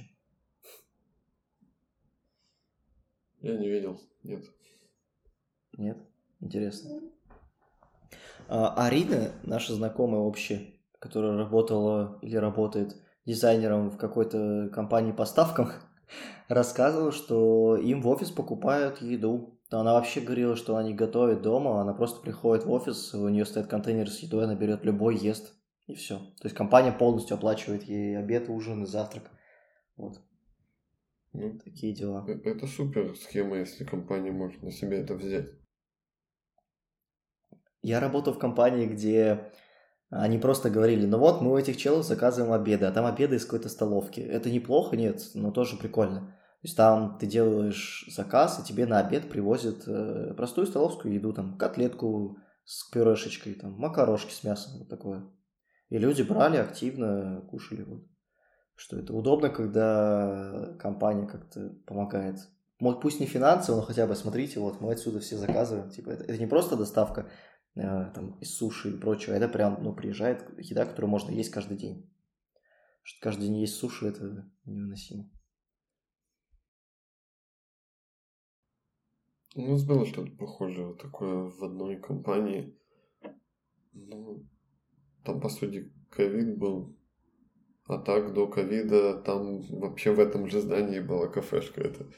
[3.42, 4.44] Я не видел, нет.
[5.78, 5.98] Нет?
[6.42, 7.00] Интересно.
[8.48, 15.72] А, Арина, наша знакомая общая, которая работала или работает дизайнером в какой-то компании по ставкам,
[16.50, 19.60] рассказывала, что им в офис покупают еду.
[19.72, 23.46] Она вообще говорила, что она не готовит дома, она просто приходит в офис, у нее
[23.46, 25.54] стоит контейнер с едой, она берет любой, ест,
[25.90, 26.20] и все.
[26.20, 29.32] То есть компания полностью оплачивает ей обед, ужин и завтрак.
[29.98, 30.22] Вот.
[31.34, 32.26] Ну, Такие дела.
[32.28, 35.50] э- это супер схема, если компания может на себя это взять.
[37.82, 39.52] Я работал в компании, где
[40.10, 43.46] они просто говорили, ну вот, мы у этих челов заказываем обеды, а там обеды из
[43.46, 44.20] какой-то столовки.
[44.20, 46.36] Это неплохо, нет, но тоже прикольно.
[46.62, 51.32] То есть там ты делаешь заказ, и тебе на обед привозят э, простую столовскую еду,
[51.32, 55.32] там котлетку с пюрешечкой, там макарошки с мясом, вот такое.
[55.90, 57.84] И люди брали активно, кушали.
[57.84, 58.04] Вот.
[58.76, 62.38] Что это удобно, когда компания как-то помогает.
[62.80, 65.90] Может, пусть не финансово, но хотя бы смотрите, вот мы отсюда все заказываем.
[65.90, 67.30] Типа, это, это не просто доставка
[67.76, 67.82] э,
[68.14, 72.10] там, из суши и прочего, это прям, ну, приезжает еда, которую можно есть каждый день.
[73.04, 75.30] Что каждый день есть суши, это невыносимо.
[79.56, 82.80] У нас было что-то похожее, такое в одной компании.
[83.92, 84.48] Ну,
[85.24, 86.96] там, по сути, ковид был.
[87.86, 92.04] А так, до ковида, там вообще в этом же здании была кафешка эта.
[92.04, 92.12] То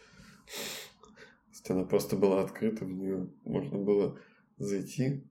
[1.49, 4.19] есть она просто была открыта, в нее можно было
[4.57, 5.25] зайти,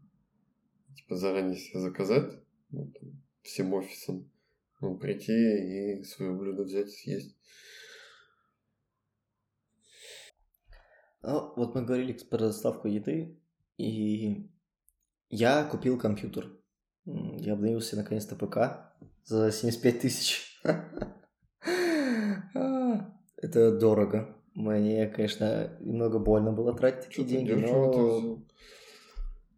[0.97, 2.33] типа заранее себе заказать,
[2.71, 4.31] ну, там, всем офисом,
[4.81, 7.37] ну, прийти и свое блюдо взять и съесть.
[11.23, 13.39] Ну, вот мы говорили про доставку еды,
[13.77, 14.49] и
[15.29, 16.60] я купил компьютер.
[17.07, 18.93] Я обновился наконец-то ПК
[19.25, 20.61] за 75 тысяч.
[22.53, 24.35] А, Это дорого.
[24.55, 28.43] Мне, конечно, немного больно было тратить такие деньги, но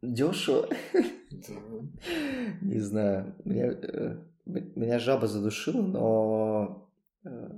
[0.03, 0.69] дешево.
[2.61, 3.35] Не знаю.
[3.45, 6.89] Меня, э, меня жаба задушила, но
[7.25, 7.51] э,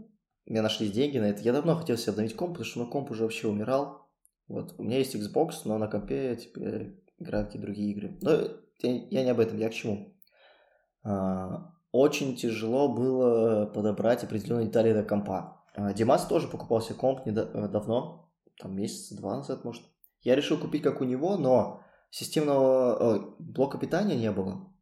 [0.47, 1.43] у меня нашлись деньги на это.
[1.43, 4.07] Я давно хотел себе обновить комп, потому что мой комп уже вообще умирал.
[4.47, 4.75] Вот.
[4.79, 8.19] У меня есть Xbox, но на компе теперь играю в какие-то другие игры.
[8.21, 8.31] Но
[8.83, 10.17] я, не об этом, я к чему.
[11.03, 15.65] А, очень тяжело было подобрать определенные детали до компа.
[15.75, 17.69] А, Димас тоже покупал себе комп недо- э,
[18.61, 19.83] там месяца два назад, может.
[20.23, 24.73] Я решил купить как у него, но системного э, блока питания не было.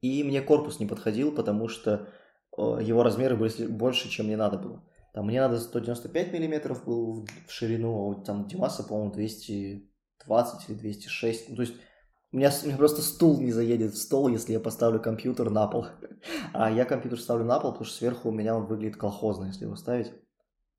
[0.00, 2.08] И мне корпус не подходил, потому что
[2.56, 4.84] э, его размеры были больше, чем мне надо было.
[5.12, 10.76] Там мне надо 195 миллиметров был в ширину, а вот там Димаса, по-моему, 220 или
[10.76, 11.50] 206.
[11.50, 11.74] Ну, то есть
[12.32, 15.66] у меня, у меня просто стул не заедет в стол, если я поставлю компьютер на
[15.66, 15.86] пол.
[16.52, 19.64] А я компьютер ставлю на пол, потому что сверху у меня он выглядит колхозно, если
[19.64, 20.12] его ставить.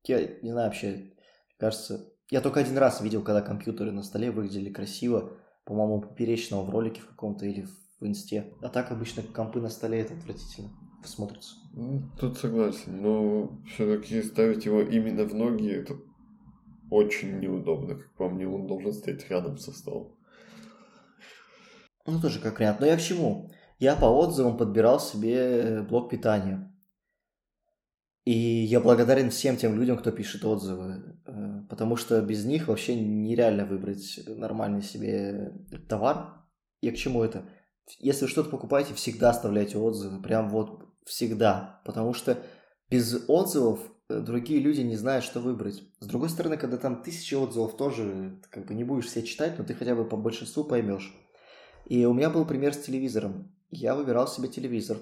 [0.04, 1.12] Я не знаю вообще,
[1.58, 2.08] кажется...
[2.30, 5.32] Я только один раз видел, когда компьютеры на столе выглядели красиво.
[5.64, 7.66] По-моему, поперечного в ролике в каком-то или
[8.00, 8.54] в инсте.
[8.62, 10.70] А так обычно компы на столе это отвратительно
[11.04, 11.56] смотрится.
[11.74, 15.96] Ну, Тут согласен, но все-таки ставить его именно в ноги это
[16.90, 20.14] очень неудобно, как по мне, он должен стоять рядом со столом.
[22.06, 22.80] Ну, тоже как вариант.
[22.80, 23.50] Но я к чему?
[23.78, 26.72] Я по отзывам подбирал себе блок питания.
[28.24, 32.94] И я благодарен всем тем людям, кто пишет отзывы, э, потому что без них вообще
[32.94, 35.52] нереально выбрать нормальный себе
[35.88, 36.44] товар.
[36.80, 37.48] Я к чему это?
[37.98, 42.38] Если что-то покупаете, всегда оставляйте отзывы, прям вот всегда, потому что
[42.88, 45.82] без отзывов э, другие люди не знают, что выбрать.
[45.98, 49.64] С другой стороны, когда там тысячи отзывов, тоже как бы не будешь все читать, но
[49.64, 51.12] ты хотя бы по большинству поймешь.
[51.86, 53.52] И у меня был пример с телевизором.
[53.70, 54.98] Я выбирал себе телевизор.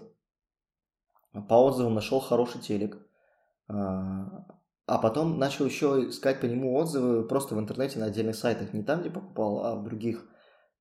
[1.49, 2.99] По отзывам нашел хороший телек.
[3.69, 4.45] А
[4.91, 8.73] а потом начал еще искать по нему отзывы просто в интернете на отдельных сайтах.
[8.73, 10.27] Не там, где покупал, а в других.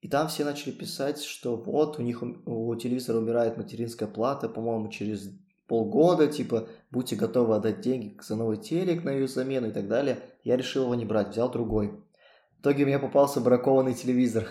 [0.02, 4.88] И там все начали писать, что вот у них у телевизора умирает материнская плата, по-моему,
[4.88, 5.30] через
[5.68, 10.18] полгода, типа, будьте готовы отдать деньги за новый телек на ее замену и так далее.
[10.44, 11.92] Я решил его не брать, взял другой.
[12.58, 14.48] В итоге мне попался бракованный телевизор.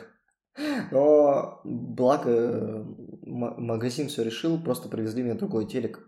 [0.90, 2.84] Но благо э,
[3.22, 6.04] магазин все решил, просто привезли мне другой телек.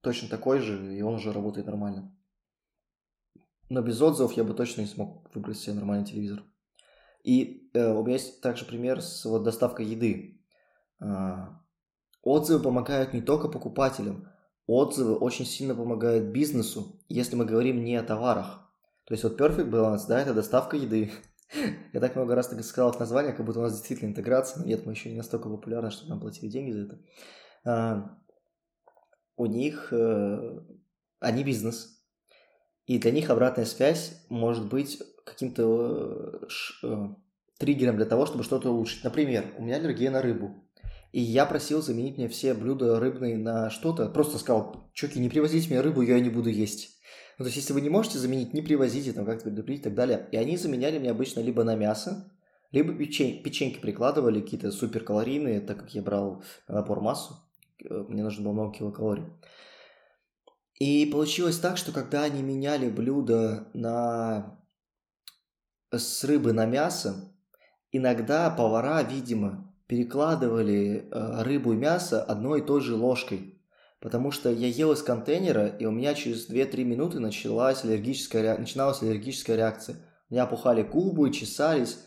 [0.00, 2.16] Точно такой же, и он уже работает нормально.
[3.68, 6.44] Но без отзывов я бы точно не смог выбрать себе нормальный телевизор.
[7.24, 10.40] И э, у меня есть также пример с вот, доставкой еды.
[11.00, 11.60] А,
[12.22, 14.28] отзывы помогают не только покупателям,
[14.66, 18.70] отзывы очень сильно помогают бизнесу, если мы говорим не о товарах.
[19.06, 21.12] То есть вот Perfect Balance, да, это доставка еды.
[21.92, 24.66] Я так много раз так сказал в названии, как будто у нас действительно интеграция, но
[24.66, 26.98] нет, мы еще не настолько популярны, чтобы нам платили деньги за это.
[27.64, 28.18] А,
[29.36, 30.60] у них, э,
[31.20, 32.02] они бизнес,
[32.86, 37.08] и для них обратная связь может быть каким-то э, э,
[37.58, 39.04] триггером для того, чтобы что-то улучшить.
[39.04, 40.64] Например, у меня аллергия на рыбу.
[41.12, 44.08] И я просил заменить мне все блюда рыбные на что-то.
[44.08, 47.00] Просто сказал, чуваки, не привозите мне рыбу, я не буду есть.
[47.38, 49.94] Ну, то есть, если вы не можете заменить, не привозите, там, как-то предупредить и так
[49.94, 50.26] далее.
[50.32, 52.32] И они заменяли мне обычно либо на мясо,
[52.72, 57.36] либо печень- печеньки прикладывали, какие-то суперкалорийные, так как я брал на напор массу.
[57.84, 59.24] э, Мне нужно было много килокалорий.
[60.78, 64.58] И получилось так, что когда они меняли блюдо на...
[65.90, 67.34] с рыбы на мясо,
[67.92, 73.55] иногда повара, видимо, перекладывали э, рыбу и мясо одной и той же ложкой.
[74.00, 79.02] Потому что я ел из контейнера, и у меня через 2-3 минуты началась аллергическая, начиналась
[79.02, 79.96] аллергическая реакция.
[80.28, 81.98] У меня опухали губы, чесались.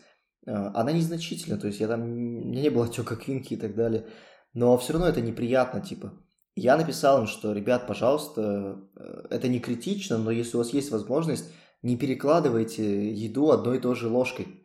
[0.46, 2.02] Э, она незначительна, то есть я там...
[2.02, 4.06] у меня не было отека квинки и так далее.
[4.54, 6.12] Но все равно это неприятно, типа.
[6.54, 10.90] Я написал им, что, ребят, пожалуйста, э, это не критично, но если у вас есть
[10.90, 11.50] возможность,
[11.82, 14.64] не перекладывайте еду одной и той же ложкой.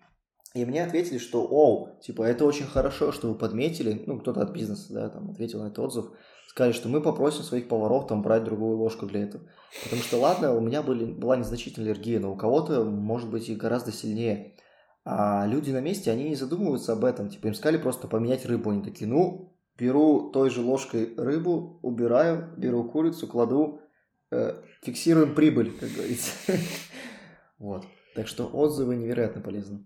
[0.53, 4.51] И мне ответили, что, оу, типа, это очень хорошо, что вы подметили, ну, кто-то от
[4.51, 6.05] бизнеса, да, там, ответил на этот отзыв,
[6.55, 9.43] сказали, что мы попросим своих поваров там брать другую ложку для этого.
[9.83, 13.55] Потому что, ладно, у меня были, была незначительная аллергия, но у кого-то, может быть, и
[13.55, 14.55] гораздо сильнее.
[15.03, 17.27] А люди на месте, они не задумываются об этом.
[17.27, 18.69] Типа, им сказали просто поменять рыбу.
[18.69, 23.81] Они такие, ну, беру той же ложкой рыбу, убираю, беру курицу, кладу,
[24.31, 26.31] э, фиксируем прибыль, как говорится.
[27.57, 27.85] Вот.
[28.15, 29.85] Так что отзывы невероятно полезны.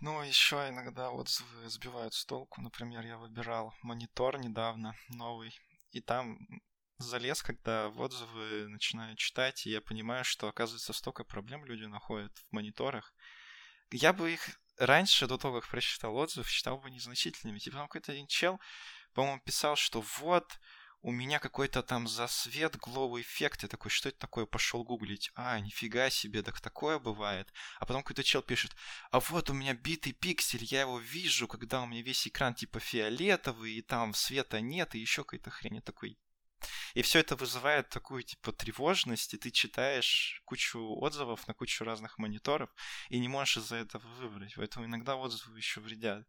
[0.00, 2.60] Ну, еще иногда отзывы сбивают с толку.
[2.60, 5.52] Например, я выбирал монитор недавно, новый,
[5.90, 6.38] и там
[6.98, 12.36] залез, когда в отзывы начинаю читать, и я понимаю, что, оказывается, столько проблем люди находят
[12.36, 13.12] в мониторах.
[13.90, 17.58] Я бы их раньше, до того, как прочитал отзыв, считал бы незначительными.
[17.58, 18.60] Типа там какой-то один чел,
[19.14, 20.60] по-моему, писал, что вот,
[21.02, 23.62] у меня какой-то там засвет, глоу эффект.
[23.62, 24.46] Я такой, что это такое?
[24.46, 25.30] Пошел гуглить.
[25.34, 27.52] А, нифига себе, так такое бывает.
[27.78, 28.74] А потом какой-то чел пишет,
[29.10, 32.80] а вот у меня битый пиксель, я его вижу, когда у меня весь экран типа
[32.80, 35.76] фиолетовый, и там света нет, и еще какая-то хрень.
[35.76, 36.18] Я такой,
[36.94, 42.18] и все это вызывает такую, типа, тревожность, и ты читаешь кучу отзывов на кучу разных
[42.18, 42.70] мониторов,
[43.08, 44.54] и не можешь из-за этого выбрать.
[44.56, 46.26] Поэтому иногда отзывы еще вредят.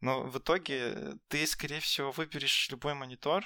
[0.00, 3.44] Но в итоге ты, скорее всего, выберешь любой монитор,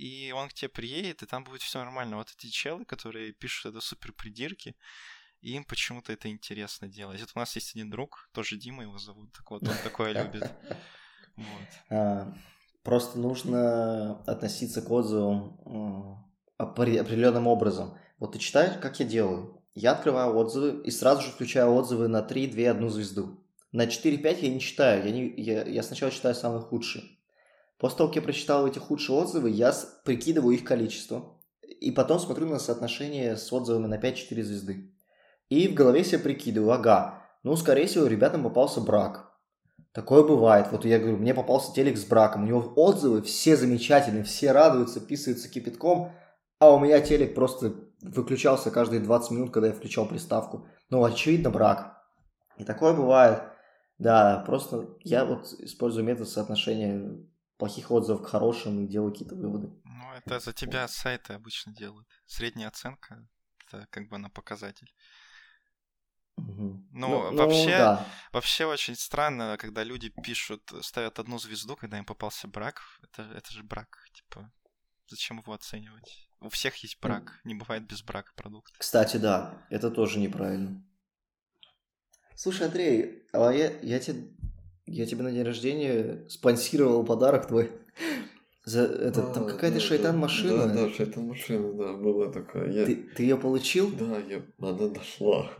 [0.00, 2.16] и он к тебе приедет, и там будет все нормально.
[2.16, 4.74] Вот эти челы, которые пишут это супер придирки,
[5.42, 7.20] им почему-то это интересно делать.
[7.20, 10.50] Вот у нас есть один друг, тоже Дима его зовут, так вот он такое любит.
[11.36, 11.96] Вот.
[11.96, 12.34] А,
[12.82, 16.26] Просто нужно относиться к отзывам
[16.58, 17.96] определенным образом.
[18.18, 19.62] Вот ты читаешь, как я делаю.
[19.74, 23.42] Я открываю отзывы и сразу же включаю отзывы на 3, 2, 1 звезду.
[23.72, 27.04] На 4-5 я не читаю, я, не, я, я сначала читаю самые худшие.
[27.80, 31.38] После того, как я прочитал эти худшие отзывы, я прикидываю их количество.
[31.62, 34.94] И потом смотрю на соотношение с отзывами на 5-4 звезды.
[35.48, 39.32] И в голове себе прикидываю, ага, ну, скорее всего, ребятам попался брак.
[39.92, 40.66] Такое бывает.
[40.70, 42.44] Вот я говорю, мне попался телек с браком.
[42.44, 46.12] У него отзывы все замечательные, все радуются, писаются кипятком,
[46.58, 50.66] а у меня телек просто выключался каждые 20 минут, когда я включал приставку.
[50.90, 51.98] Ну, очевидно, брак.
[52.58, 53.42] И такое бывает.
[53.98, 57.18] Да, просто я вот использую метод соотношения
[57.60, 59.70] плохих отзывов к хорошим и делаю какие-то выводы.
[59.84, 62.08] Ну, это за тебя сайты обычно делают.
[62.26, 63.28] Средняя оценка,
[63.66, 64.92] это как бы на показатель.
[66.36, 68.06] Ну, ну, вообще, ну, да.
[68.32, 72.80] вообще очень странно, когда люди пишут, ставят одну звезду, когда им попался брак.
[73.02, 74.50] Это, это же брак, типа,
[75.06, 76.28] зачем его оценивать?
[76.40, 78.74] У всех есть брак, не бывает без брака продукт.
[78.78, 80.82] Кстати, да, это тоже неправильно.
[82.34, 84.30] Слушай, Андрей, а я, я, тебе,
[84.90, 87.70] я тебе на день рождения спонсировал подарок твой.
[88.64, 90.66] За это, а, там какая-то да, шайтан-машина.
[90.66, 92.70] Да, да, шайтан-машина, да, была такая.
[92.70, 92.84] Я...
[92.84, 93.90] Ты, ты ее получил?
[93.90, 94.42] Да, я...
[94.58, 95.50] она дошла.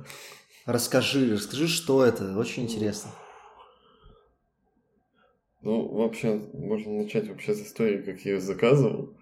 [0.66, 3.10] Расскажи, расскажи, что это, очень интересно.
[5.62, 9.16] Ну, вообще, можно начать вообще с истории, как я ее заказывал.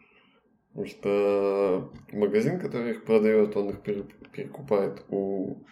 [0.71, 5.64] Потому что магазин, который их продает, он их перекупает у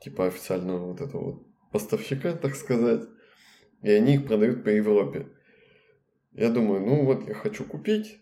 [0.00, 3.02] типа официального вот этого вот поставщика, так сказать.
[3.82, 5.28] И они их продают по Европе.
[6.32, 8.20] Я думаю, ну вот я хочу купить,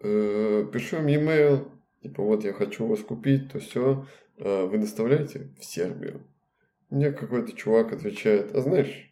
[0.00, 1.70] э, пишу им e-mail,
[2.02, 4.06] типа вот я хочу вас купить, то все,
[4.38, 6.26] а, вы доставляете в Сербию?
[6.88, 9.10] Мне какой-то чувак отвечает, а знаешь,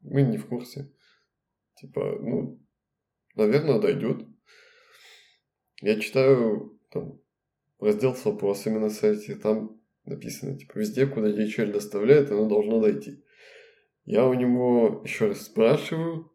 [0.00, 0.90] мы не в курсе.
[1.74, 2.58] Типа, ну,
[3.36, 4.26] наверное, дойдет.
[5.82, 7.20] Я читаю там
[7.78, 13.22] раздел с вопросами на сайте, там написано, типа, везде, куда DHL доставляет, оно должно дойти.
[14.10, 16.32] Я у него еще раз спрашиваю,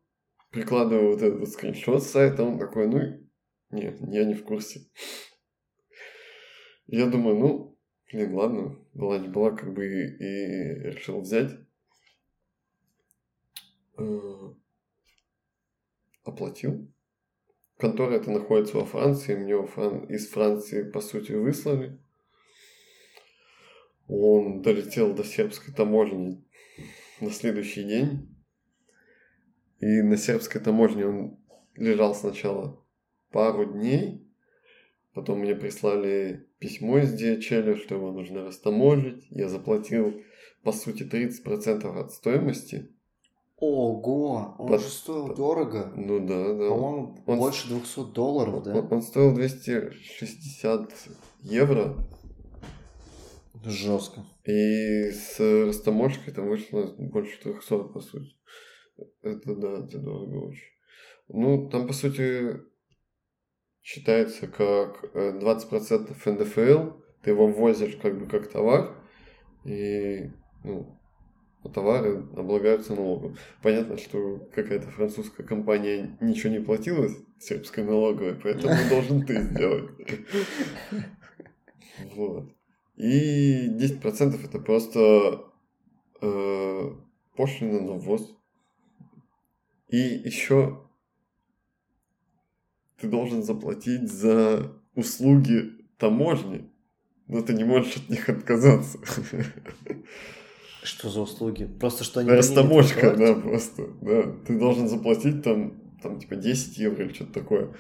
[0.50, 3.28] прикладываю вот этот скриншот с сайта, он такой, ну,
[3.70, 4.80] нет, я не в курсе.
[6.88, 7.78] Я думаю, ну,
[8.14, 11.52] Блин, ладно, была не была, как бы и, и решил взять.
[13.98, 14.54] Э,
[16.24, 16.90] оплатил.
[17.78, 20.06] Контора это находится во Франции, мне Фран...
[20.06, 22.00] из Франции, по сути, выслали.
[24.08, 26.45] Он долетел до сербской таможни
[27.22, 28.36] на следующий день.
[29.80, 31.38] И на сербской таможне он
[31.76, 32.84] лежал сначала
[33.32, 34.22] пару дней,
[35.16, 39.26] Потом мне прислали письмо из DHL, что его нужно растаможить.
[39.30, 40.14] Я заплатил,
[40.62, 42.92] по сути, 30% от стоимости.
[43.56, 45.94] Ого, он Под- же стоил дорого.
[45.96, 46.70] Ну да, да.
[46.70, 48.76] По-моему, Он- больше 200 долларов, да?
[48.76, 50.92] Он, он стоил 260
[51.40, 51.96] евро.
[53.66, 54.26] Жестко.
[54.44, 58.36] И с растаможкой там вышло больше 300, по сути.
[59.22, 60.70] Это да, это дорого очень.
[61.28, 62.62] Ну, там, по сути,
[63.82, 66.92] считается как э, 20% НДФЛ,
[67.24, 68.96] ты его ввозишь как бы как товар,
[69.64, 70.30] и
[70.64, 71.00] ну,
[71.74, 73.36] товары облагаются налогом.
[73.62, 77.10] Понятно, что какая-то французская компания ничего не платила
[77.40, 79.90] сербской налоговой, поэтому должен ты сделать.
[82.16, 82.52] Вот.
[82.98, 85.46] И 10% это просто
[86.22, 86.92] э,
[87.36, 88.36] пошлина на ввоз.
[89.90, 90.82] И еще
[93.00, 96.70] ты должен заплатить за услуги таможни,
[97.28, 99.00] но ты не можешь от них отказаться.
[100.84, 101.66] Что за услуги?
[101.66, 102.30] Просто что они...
[102.30, 103.88] Растаможка, да, просто.
[104.04, 104.32] Да.
[104.46, 107.74] Ты должен заплатить там, там типа 10 евро или что-то такое.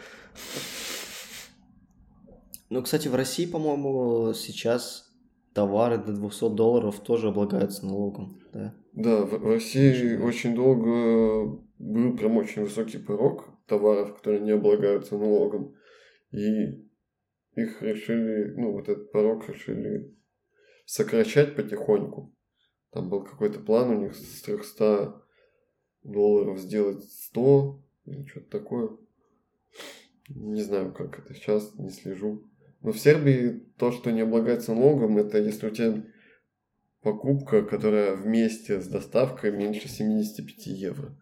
[2.71, 5.04] Ну, кстати, в России, по-моему, сейчас
[5.55, 8.75] товары до 200 долларов тоже облагаются налогом, да?
[8.91, 15.73] Да, в, России очень долго был прям очень высокий порог товаров, которые не облагаются налогом.
[16.31, 16.85] И
[17.55, 20.13] их решили, ну, вот этот порог решили
[20.85, 22.35] сокращать потихоньку.
[22.91, 25.21] Там был какой-то план у них с 300
[26.03, 28.89] долларов сделать 100 или что-то такое.
[30.27, 32.43] Не знаю, как это сейчас, не слежу.
[32.85, 36.05] Но в Сербии то, что не облагается налогом, это если у тебя
[37.01, 41.19] покупка, которая вместе с доставкой меньше 75 евро.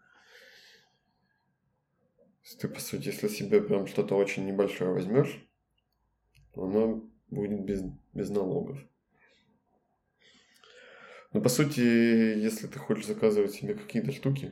[2.43, 5.47] Есть ты, по сути, если себе прям что-то очень небольшое возьмешь,
[6.53, 7.82] оно будет без,
[8.14, 8.78] без налогов.
[11.32, 14.51] Но, по сути, если ты хочешь заказывать себе какие-то штуки,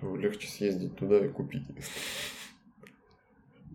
[0.00, 1.66] то легче съездить туда и купить.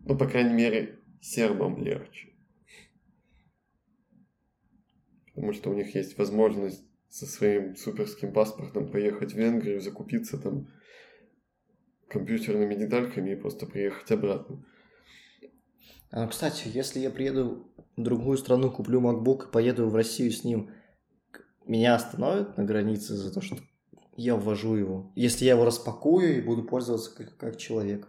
[0.08, 2.35] Ну, по крайней мере, сербам легче.
[5.36, 10.68] Потому что у них есть возможность со своим суперским паспортом поехать в Венгрию, закупиться там
[12.08, 14.66] компьютерными детальками и просто приехать обратно.
[16.12, 17.68] А, кстати, если я приеду
[17.98, 20.72] в другую страну, куплю MacBook и поеду в Россию с ним,
[21.66, 23.58] меня остановят на границе за то, что
[24.16, 25.12] я ввожу его?
[25.16, 28.08] Если я его распакую и буду пользоваться как, как человек.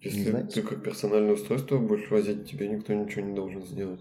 [0.00, 4.00] Если ты как персональное устройство будешь возить, тебе никто ничего не должен сделать.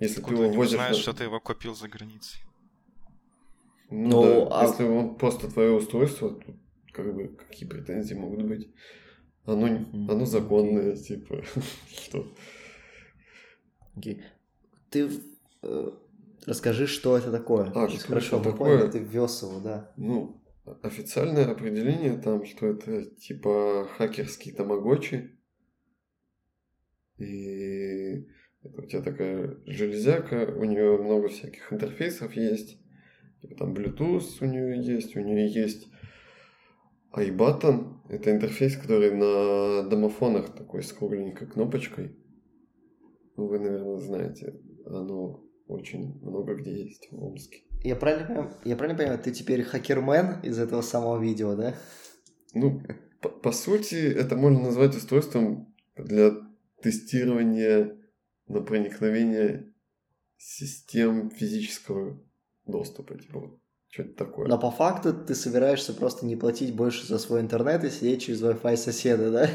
[0.00, 0.78] Если ты Откуда его они возишь...
[0.78, 2.40] на- что ты его купил за границей?
[3.90, 6.54] Ну, Ну, да, а- если он просто твое устройство, то
[6.92, 8.70] как бы какие претензии могут быть?
[9.44, 11.42] Оно, Мгм, оно законное, типа,
[11.88, 12.26] что?
[13.96, 14.22] Окей.
[14.90, 15.08] Ты
[15.62, 15.90] э,
[16.46, 17.70] расскажи, что это такое.
[17.74, 18.90] А, что Хорошо, это мы поняли, такое?
[18.92, 19.92] ты ввез его, да.
[19.96, 20.42] Ну,
[20.82, 25.38] официальное определение там, что это типа хакерский тамагочи.
[27.18, 28.26] И
[28.66, 32.78] это у тебя такая железяка, у нее много всяких интерфейсов есть.
[33.40, 35.88] Типа там Bluetooth у нее есть, у нее есть
[37.12, 38.00] iButton.
[38.08, 42.16] Это интерфейс, который на домофонах такой с кругленькой кнопочкой.
[43.36, 44.54] Ну, вы, наверное, знаете.
[44.86, 47.62] Оно очень много где есть в Омске.
[47.82, 51.74] Я правильно, понимаю- я правильно понимаю, ты теперь хакермен из этого самого видео, да?
[52.54, 52.82] Ну,
[53.20, 56.32] по, по сути, это можно назвать устройством для
[56.82, 57.96] тестирования
[58.48, 59.72] на проникновение
[60.36, 62.20] систем физического
[62.66, 64.48] доступа, типа что-то такое.
[64.48, 68.42] Но по факту ты собираешься просто не платить больше за свой интернет и сидеть через
[68.42, 69.50] Wi-Fi соседа, да?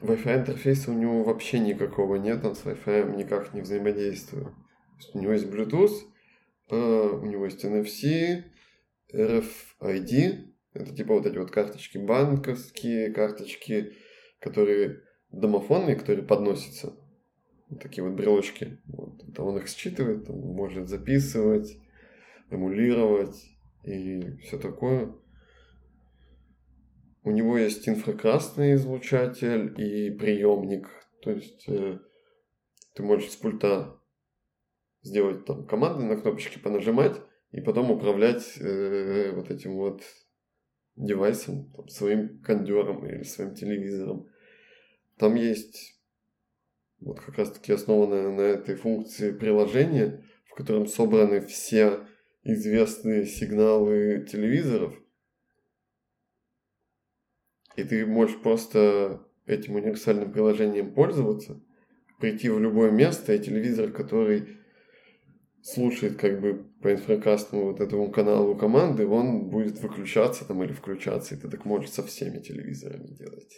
[0.00, 4.48] Wi-Fi интерфейса у него вообще никакого нет, он с Wi-Fi никак не взаимодействует.
[5.12, 5.92] У него есть Bluetooth,
[6.70, 8.44] э, у него есть NFC,
[9.12, 13.92] RFID, это типа вот эти вот карточки банковские, карточки,
[14.38, 16.94] которые домофонные, которые подносятся.
[17.78, 18.78] Такие вот брелочки.
[18.86, 19.22] Вот.
[19.28, 21.78] Это он их считывает, он может записывать,
[22.50, 23.50] эмулировать
[23.84, 25.14] и все такое.
[27.22, 30.88] У него есть инфракрасный излучатель и приемник.
[31.22, 31.98] То есть э,
[32.94, 34.00] ты можешь с пульта
[35.02, 37.20] сделать там команды на кнопочки понажимать
[37.52, 40.02] и потом управлять э, вот этим вот
[40.96, 44.28] девайсом, там, своим кондером или своим телевизором.
[45.18, 45.99] Там есть
[47.00, 52.00] вот как раз таки основанное на этой функции приложение, в котором собраны все
[52.42, 54.94] известные сигналы телевизоров.
[57.76, 61.60] И ты можешь просто этим универсальным приложением пользоваться,
[62.18, 64.58] прийти в любое место, и телевизор, который
[65.62, 71.34] слушает как бы по инфракастному вот этому каналу команды, он будет выключаться там или включаться,
[71.34, 73.54] и ты так можешь со всеми телевизорами делать.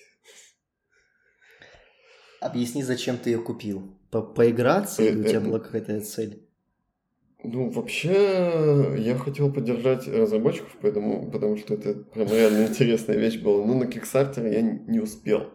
[2.42, 3.82] Объясни, зачем ты ее купил?
[4.10, 6.42] По Поиграться или у тебя была какая-то цель?
[7.44, 13.64] Ну, вообще, я хотел поддержать разработчиков, поэтому, потому что это прям реально интересная вещь была.
[13.64, 15.50] Но на Kickstarter я не успел.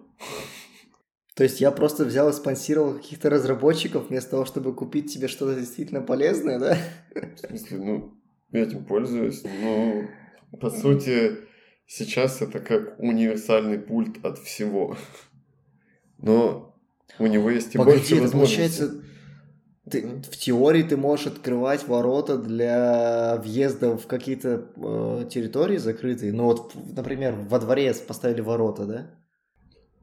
[1.36, 5.58] То есть я просто взял и спонсировал каких-то разработчиков вместо того, чтобы купить тебе что-то
[5.58, 6.78] действительно полезное, да?
[7.14, 8.14] В смысле, ну,
[8.52, 9.44] я этим пользуюсь.
[9.44, 10.04] Но,
[10.60, 11.38] по сути,
[11.86, 14.98] сейчас это как универсальный пульт от всего.
[16.18, 16.67] Но
[17.20, 18.58] у него есть и Погоди, больше это возможностей.
[18.58, 19.04] получается,
[19.90, 26.34] ты, в теории ты можешь открывать ворота для въезда в какие-то э, территории закрытые.
[26.34, 29.12] Ну вот, например, во дворе поставили ворота, да?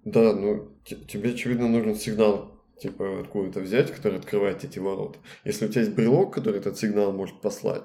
[0.05, 5.19] Да, ну тебе, очевидно, нужен сигнал, типа, откуда-то взять, который открывает эти ворота.
[5.45, 7.85] Если у тебя есть брелок, который этот сигнал может послать,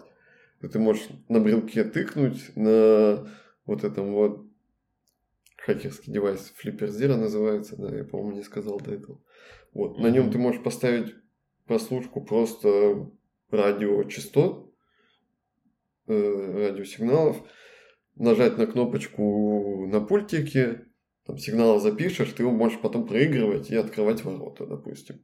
[0.62, 3.28] то ты можешь на брелке тыкнуть на
[3.66, 4.49] вот этом вот
[5.74, 9.22] хакерский девайс, Flipper Zero называется, да, я, по-моему, не сказал до этого.
[9.74, 10.02] Вот, mm-hmm.
[10.02, 11.14] на нем ты можешь поставить
[11.66, 13.10] прослушку просто
[13.52, 14.74] радиочастот,
[16.08, 17.38] э, радиосигналов,
[18.16, 20.86] нажать на кнопочку на пультике,
[21.26, 25.24] там сигнал запишешь, ты его можешь потом проигрывать и открывать ворота, допустим.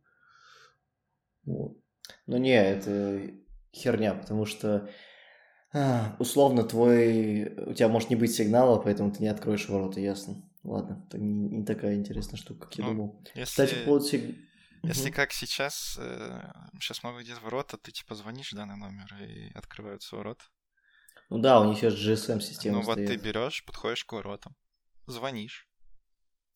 [1.45, 1.77] Вот.
[2.27, 3.31] Ну не, это
[3.73, 4.89] херня, потому что
[6.19, 7.53] условно твой...
[7.67, 10.43] У тебя может не быть сигнала, поэтому ты не откроешь ворота, ясно.
[10.63, 13.21] Ладно, это не, не такая интересная штука, как я ну, думал.
[13.36, 13.43] Если...
[13.43, 14.36] Кстати, по поводу сиг...
[14.84, 15.15] Если угу.
[15.15, 20.45] как сейчас, э, сейчас много где ворота, ты типа звонишь данный номер и открываются ворота.
[21.30, 24.55] Ну да, у них сейчас GSM-система Ну вот ты берешь, подходишь к воротам,
[25.07, 25.67] звонишь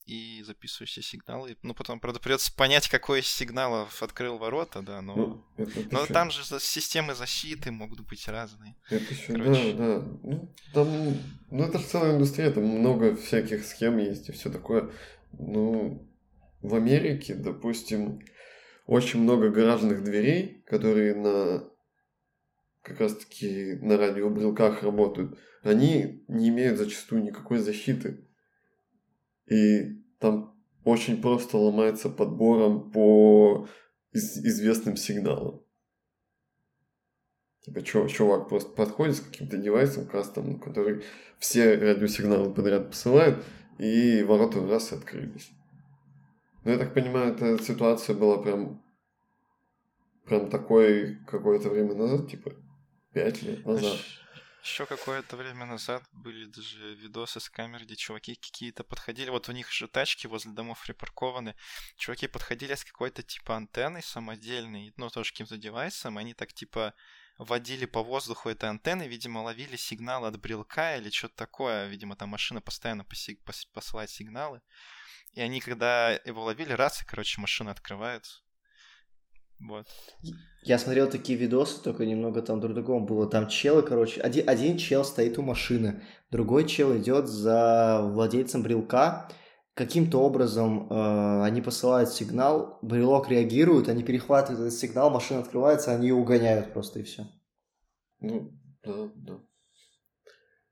[0.10, 1.56] и записываешь все сигналы.
[1.62, 6.14] Ну, потом, правда, придется понять, какой из сигналов открыл ворота, да, но, ну, но еще...
[6.14, 8.76] там же системы защиты могут быть разные.
[8.90, 9.74] Это еще, Короче...
[9.74, 10.08] да, да.
[10.24, 10.88] Ну, там,
[11.52, 14.90] ну, это же целая индустрия, там много всяких схем есть и все такое.
[15.34, 16.10] Ну,
[16.62, 18.20] в Америке, допустим,
[18.88, 21.70] очень много гаражных дверей, которые на
[22.82, 28.26] как раз таки на радиобрелках работают, они не имеют зачастую никакой защиты.
[29.46, 33.68] И там очень просто ломается подбором по
[34.12, 35.62] из- известным сигналам.
[37.62, 41.04] Типа чувак просто подходит с каким-то девайсом кастомным, который
[41.40, 43.44] все радиосигналы подряд посылает,
[43.78, 45.52] и ворота раз и открылись.
[46.64, 48.84] Ну, я так понимаю, эта ситуация была прям,
[50.26, 52.52] прям такой какое-то время назад, типа,
[53.14, 53.98] пять лет назад.
[54.64, 59.54] Еще какое-то время назад были даже видосы с камер, где чуваки какие-то подходили, вот у
[59.54, 61.56] них же тачки возле домов припаркованы,
[61.96, 66.94] чуваки подходили с какой-то типа антенной самодельной, ну тоже каким-то девайсом, они так типа
[67.38, 72.30] водили по воздуху этой антенны, видимо, ловили сигнал от брелка или что-то такое, видимо, там
[72.30, 73.06] машина постоянно
[73.74, 74.62] посылает сигналы.
[75.34, 78.42] И они, когда его ловили, раз, и, короче, машина открывается.
[79.60, 79.86] Вот.
[80.64, 83.28] Я смотрел такие видосы, только немного там друг другом было.
[83.28, 86.02] Там челы, короче, один, один чел стоит у машины,
[86.32, 89.30] другой чел идет за владельцем брелка.
[89.74, 96.08] Каким-то образом э, они посылают сигнал, брелок реагирует, они перехватывают этот сигнал, машина открывается, они
[96.08, 97.28] ее угоняют просто и все.
[98.20, 98.52] Ну,
[98.84, 99.40] да, да.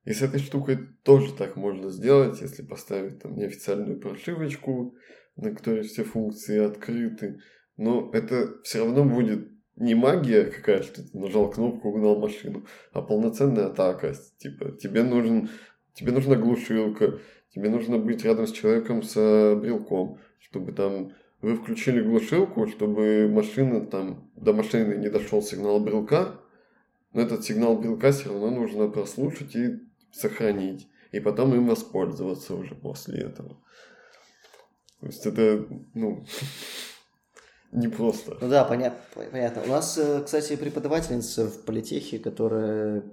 [0.04, 4.96] И с этой штукой тоже так можно сделать, если поставить там неофициальную прошивочку,
[5.38, 7.40] на которой все функции открыты.
[7.78, 13.02] Но это все равно будет не магия какая-то, что ты нажал кнопку, угнал машину, а
[13.02, 14.16] полноценная атака.
[14.38, 15.50] Типа, тебе нужен,
[15.94, 17.20] тебе нужна глушилка,
[17.54, 23.86] тебе нужно быть рядом с человеком с брелком, чтобы там вы включили глушилку, чтобы машина
[23.86, 26.40] там, до машины не дошел сигнал брелка,
[27.14, 29.80] но этот сигнал брелка все равно нужно прослушать и
[30.12, 33.62] сохранить, и потом им воспользоваться уже после этого.
[35.00, 36.26] То есть это, ну,
[37.72, 38.38] не просто.
[38.40, 39.64] Ну да, понятно, понятно.
[39.64, 43.04] У нас, э, кстати, преподавательница в политехе, которая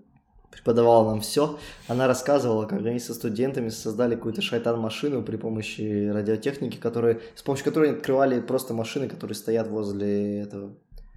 [0.50, 6.76] преподавала нам все, она рассказывала, как они со студентами создали какую-то шайтан-машину при помощи радиотехники,
[6.76, 10.76] которые, с помощью которой они открывали просто машины, которые стоят возле этого,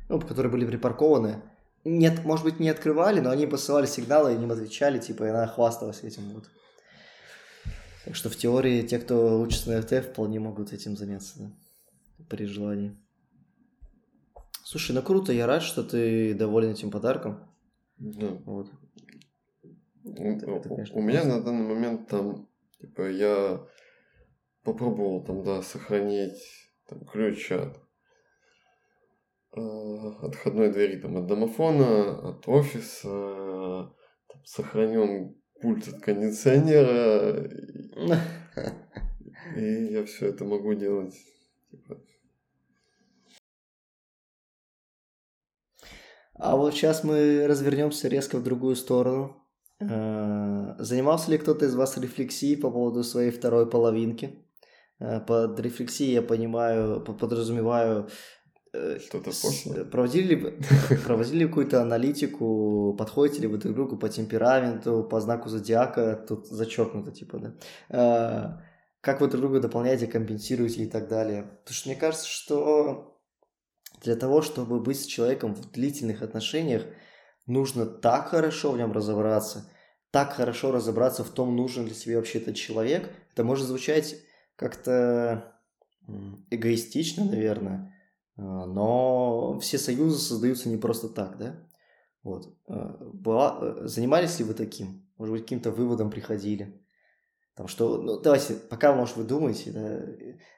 [0.10, 1.44] ну, которые были припаркованы,
[1.86, 5.48] нет, может быть, не открывали, но они посылали сигналы, и им отвечали, типа, и она
[5.48, 6.50] хвасталась этим вот.
[8.04, 11.52] Так что в теории те, кто учится на РТ, вполне могут этим заняться, да,
[12.28, 12.98] при желании.
[14.70, 17.40] Слушай, ну круто, я рад, что ты доволен этим подарком.
[18.00, 18.32] Да.
[18.46, 18.68] Вот.
[20.04, 23.66] Это, это, конечно, у меня на данный момент там, типа, я
[24.64, 26.44] попробовал там, да, сохранить
[26.86, 27.80] там ключ от
[29.54, 33.94] от входной двери, там, от домофона, от офиса,
[34.28, 37.50] там, сохранен пульт от кондиционера,
[39.56, 41.16] и я все это могу делать.
[41.72, 42.02] Типа.
[46.40, 49.44] А вот сейчас мы развернемся резко в другую сторону.
[49.80, 54.46] Э, занимался ли кто-то из вас рефлексией по поводу своей второй половинки?
[55.00, 58.10] Э, под рефлексией я понимаю, подразумеваю
[58.74, 59.86] э, что-то пошло.
[59.86, 60.60] Проводили ли,
[61.06, 66.48] проводили ли какую-то аналитику, подходите ли вы друг другу по темпераменту, по знаку зодиака, тут
[66.48, 67.56] зачеркнуто, типа,
[67.90, 68.64] да,
[69.02, 71.44] как вы друг друга дополняете, компенсируете и так далее.
[71.64, 73.17] Потому что мне кажется, что
[74.02, 76.86] для того, чтобы быть с человеком в длительных отношениях,
[77.46, 79.70] нужно так хорошо в нем разобраться,
[80.12, 83.10] так хорошо разобраться в том, нужен ли тебе вообще этот человек.
[83.34, 84.16] Это может звучать
[84.56, 85.54] как-то
[86.50, 87.94] эгоистично, наверное,
[88.38, 91.68] а, но все союзы создаются не просто так, да?
[92.24, 92.56] Вот.
[92.68, 95.08] А, была, э, занимались ли вы таким?
[95.18, 96.82] Может быть, каким-то выводом приходили?
[97.56, 100.00] Там что, ну, давайте, пока, может, вы думаете, да,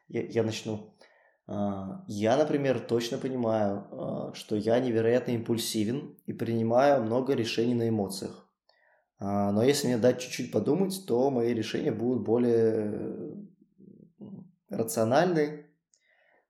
[0.10, 0.94] я, я начну.
[1.52, 8.46] А, я, например, точно понимаю, что я невероятно импульсивен и принимаю много решений на эмоциях.
[9.20, 13.36] Но если мне дать чуть-чуть подумать, то мои решения будут более
[14.70, 15.66] рациональны,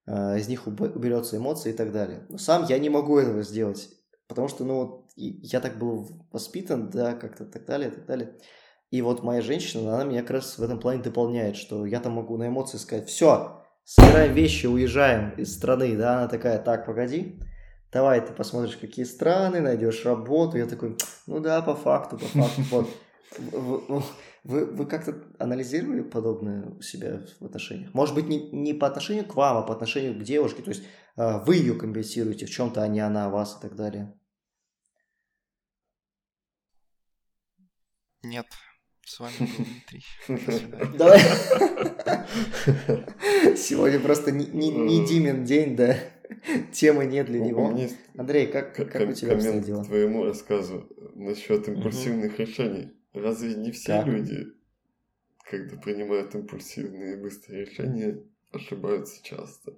[0.06, 2.26] а, из них уберется эмоции и так далее.
[2.30, 3.90] Но сам я не могу этого сделать,
[4.28, 8.36] потому что, ну, вот, я так был воспитан, да, как-то так далее, так далее.
[8.92, 12.14] И вот моя женщина, она меня как раз в этом плане дополняет, что я там
[12.14, 13.59] могу на эмоции сказать, все,
[13.90, 17.40] собираем вещи, уезжаем из страны, да, она такая, так, погоди,
[17.92, 22.62] давай ты посмотришь, какие страны, найдешь работу, я такой, ну да, по факту, по факту,
[22.72, 24.06] вот.
[24.46, 27.94] Вы, вы как-то анализировали подобное у себя в отношениях?
[27.94, 30.64] Может быть, не, не по отношению к вам, а по отношению к девушке.
[30.64, 30.84] То есть
[31.18, 34.18] э, вы ее компенсируете в чем-то, а не она вас и так далее.
[38.24, 38.46] Нет,
[39.10, 40.06] с вами был Дмитрий.
[40.98, 41.20] Давай.
[43.58, 45.98] Сегодня просто не, не, не Димин день, да.
[46.72, 47.76] Темы нет для него.
[48.16, 49.84] Андрей, как, как у тебя коммент дела?
[49.84, 52.92] твоему рассказу насчет импульсивных решений.
[53.14, 54.46] Разве не все люди,
[55.50, 59.74] когда принимают импульсивные и быстрые решения, ошибаются часто?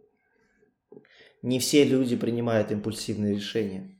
[1.41, 3.97] Не все люди принимают импульсивные решения.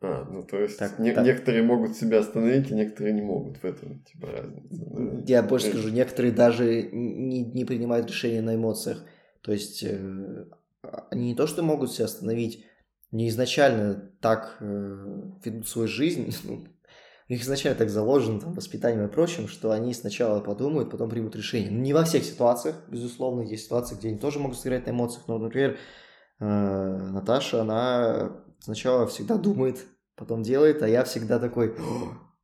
[0.00, 1.24] А, ну то есть так, не, так.
[1.24, 4.68] некоторые могут себя остановить, а некоторые не могут в этом типа разница.
[4.70, 5.22] Да?
[5.26, 9.04] Я больше скажу, некоторые даже не, не принимают решения на эмоциях.
[9.42, 10.44] То есть э,
[11.10, 12.64] они не то, что могут себя остановить,
[13.12, 15.04] они изначально так э,
[15.44, 16.64] ведут свою жизнь, ну,
[17.28, 21.34] у них изначально так заложено там, воспитанием и прочим, что они сначала подумают, потом примут
[21.34, 21.70] решение.
[21.70, 25.26] Ну, не во всех ситуациях, безусловно, есть ситуации, где они тоже могут сыграть на эмоциях,
[25.26, 25.76] но, например,
[26.38, 29.86] э, Наташа, она сначала всегда думает,
[30.16, 31.74] потом делает, а я всегда такой,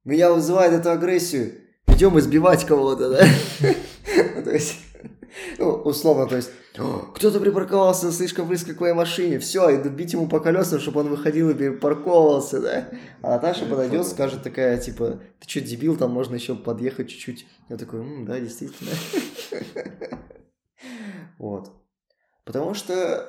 [0.04, 1.54] меня вызывает эту агрессию,
[1.86, 3.26] идем избивать кого-то, да?
[4.44, 4.76] То есть,
[5.58, 10.28] ну, условно, то есть, кто-то припарковался слишком близко к моей машине, все, иду бить ему
[10.28, 12.88] по колесам, чтобы он выходил и перепарковывался, да?
[13.22, 17.46] А Наташа подойдет, скажет такая, типа, ты что, дебил, там можно еще подъехать чуть-чуть.
[17.68, 18.90] Я такой, да, действительно.
[21.38, 21.72] Вот.
[22.44, 23.28] Потому что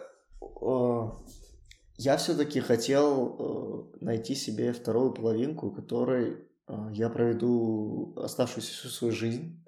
[1.98, 6.48] я все-таки хотел найти себе вторую половинку, которой
[6.92, 9.66] я проведу оставшуюся всю свою жизнь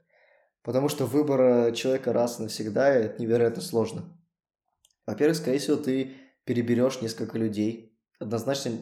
[0.68, 4.20] Потому что выбор человека раз навсегда– это невероятно сложно.
[5.06, 6.12] Во-первых, скорее всего, ты
[6.44, 7.98] переберешь несколько людей.
[8.20, 8.74] Однозначно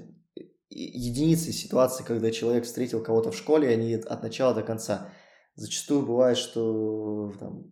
[0.72, 5.14] единицы ситуации, когда человек встретил кого-то в школе, они от начала до конца.
[5.54, 7.72] Зачастую бывает, что там,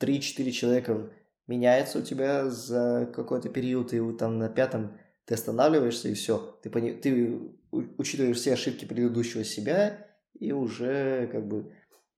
[0.00, 1.10] 3-4 человека
[1.48, 6.58] меняется у тебя за какой-то период, и там на пятом ты останавливаешься, и все.
[6.62, 6.92] Ты, пони...
[6.92, 7.40] ты
[7.72, 10.06] учитываешь все ошибки предыдущего себя,
[10.38, 11.72] и уже как бы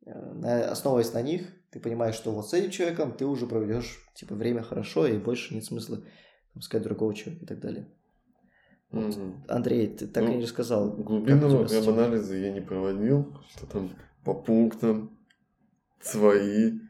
[0.07, 4.35] Э, основываясь на них, ты понимаешь, что вот с этим человеком ты уже проведешь типа
[4.35, 5.99] время хорошо и больше нет смысла
[6.53, 7.89] там, сказать другого человека и так далее.
[8.91, 9.15] Вот.
[9.15, 9.35] Mm-hmm.
[9.49, 10.91] Андрей, ты так ну, и не рассказал.
[10.91, 13.91] Глубинного прям анализа я не проводил, что там
[14.25, 15.17] по пунктам
[16.01, 16.81] свои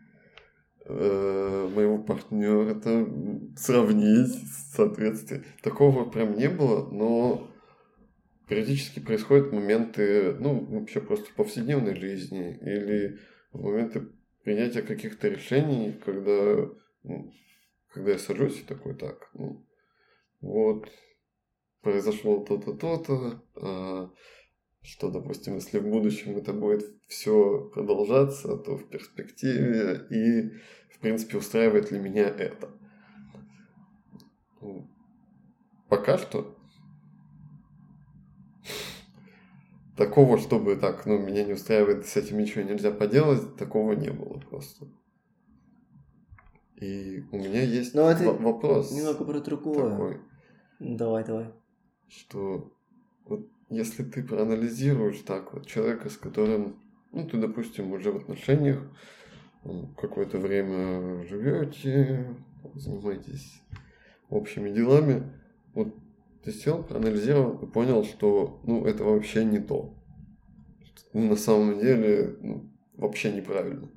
[0.90, 3.08] э, моего партнера это
[3.56, 4.34] сравнить,
[4.72, 5.44] соответствие.
[5.62, 7.50] Такого прям не было, но
[8.48, 13.18] периодически происходят моменты, ну, вообще просто повседневной жизни или
[13.52, 14.08] моменты
[14.42, 16.68] принятия каких-то решений, когда,
[17.04, 17.32] ну,
[17.92, 19.64] когда я сажусь и такой, так, ну,
[20.40, 20.90] вот,
[21.82, 24.10] произошло то-то, то-то, а,
[24.82, 30.50] что, допустим, если в будущем это будет все продолжаться, то в перспективе и,
[30.94, 32.70] в принципе, устраивает ли меня это.
[35.88, 36.56] пока что
[39.96, 44.38] такого, чтобы так, ну, меня не устраивает, с этим ничего нельзя поделать, такого не было
[44.38, 44.86] просто.
[46.76, 48.90] И у меня есть Но это вопрос.
[48.92, 49.90] Немного про другое.
[49.90, 50.20] Такой,
[50.78, 51.52] Давай, давай.
[52.08, 52.72] что
[53.70, 56.80] если ты проанализируешь так вот человека, с которым,
[57.12, 58.82] ну, ты, допустим, уже в отношениях,
[59.96, 62.34] какое-то время живете,
[62.74, 63.62] занимаетесь
[64.28, 65.32] общими делами,
[65.74, 65.94] вот
[66.44, 69.94] ты сел, проанализировал и понял, что, ну, это вообще не то.
[71.12, 73.88] Ну, на самом деле, ну, вообще неправильно.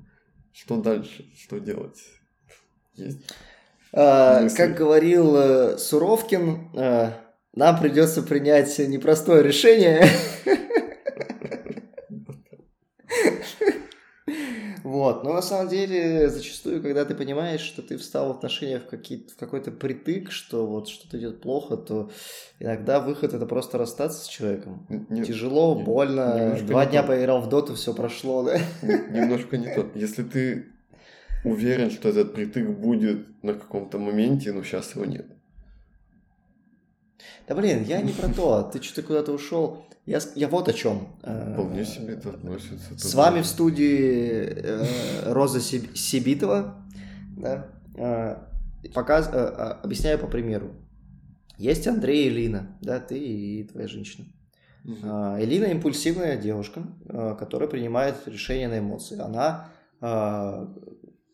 [0.52, 1.24] Что дальше?
[1.36, 2.00] Что делать?
[2.94, 3.34] Есть.
[3.92, 7.12] А, как говорил э, Суровкин, э,
[7.54, 10.06] нам придется принять непростое решение.
[14.82, 18.86] Вот, но на самом деле зачастую, когда ты понимаешь, что ты встал в отношениях в,
[18.86, 22.10] какие в какой-то притык, что вот что-то идет плохо, то
[22.60, 24.86] иногда выход это просто расстаться с человеком.
[25.08, 27.08] Нет, Тяжело, не- больно, два дня то.
[27.08, 28.58] поиграл в доту, все прошло, да?
[28.82, 29.86] Немножко не то.
[29.94, 30.66] Если ты
[31.44, 35.26] уверен, что этот притык будет на каком-то моменте, но сейчас его нет.
[37.48, 39.84] Да блин, я не про то, ты что-то куда-то ушел.
[40.06, 41.08] Я, я вот о чем.
[41.20, 42.98] Вполне себе это относится.
[42.98, 46.74] С вами в студии э, Роза Сиб- Сибитова.
[47.36, 48.36] Да, э,
[48.92, 50.72] показ, э, э, объясняю по примеру.
[51.56, 54.26] Есть Андрей и Лина, да, ты и твоя женщина.
[55.02, 59.18] А, Элина импульсивная девушка, а, которая принимает решения на эмоции.
[59.18, 59.68] Она
[60.00, 60.68] а,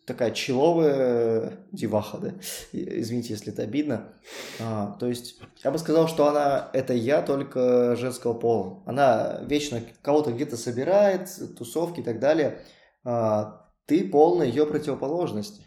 [0.06, 2.32] такая человая деваха, да?
[2.72, 4.12] Извините, если это обидно.
[4.58, 8.82] А, то есть, я бы сказал, что она это я, только женского пола.
[8.86, 12.60] Она вечно кого-то где-то собирает, тусовки и так далее.
[13.04, 15.62] А, ты полная ее противоположность.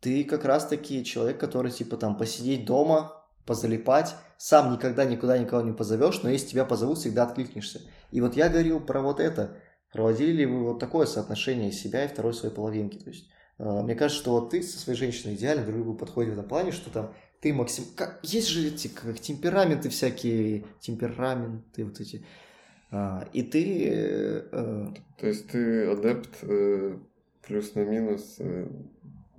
[0.00, 5.72] Ты как раз-таки человек, который типа там посидеть дома, позалипать, сам никогда никуда никого не
[5.72, 7.80] позовешь, но если тебя позовут, всегда откликнешься.
[8.12, 9.56] И вот я говорил про вот это.
[9.92, 12.98] Проводили ли вы вот такое соотношение себя и второй своей половинки?
[12.98, 16.30] То есть, э, мне кажется, что вот ты со своей женщиной идеально друг другу подходит
[16.30, 17.84] в этом плане, что там ты максим...
[17.96, 18.20] Как...
[18.22, 22.24] Есть же эти как темпераменты всякие, темпераменты вот эти.
[22.90, 23.88] А, и ты...
[23.88, 24.86] э, э,
[25.18, 26.98] То есть ты адепт э,
[27.46, 28.68] плюс на минус, э,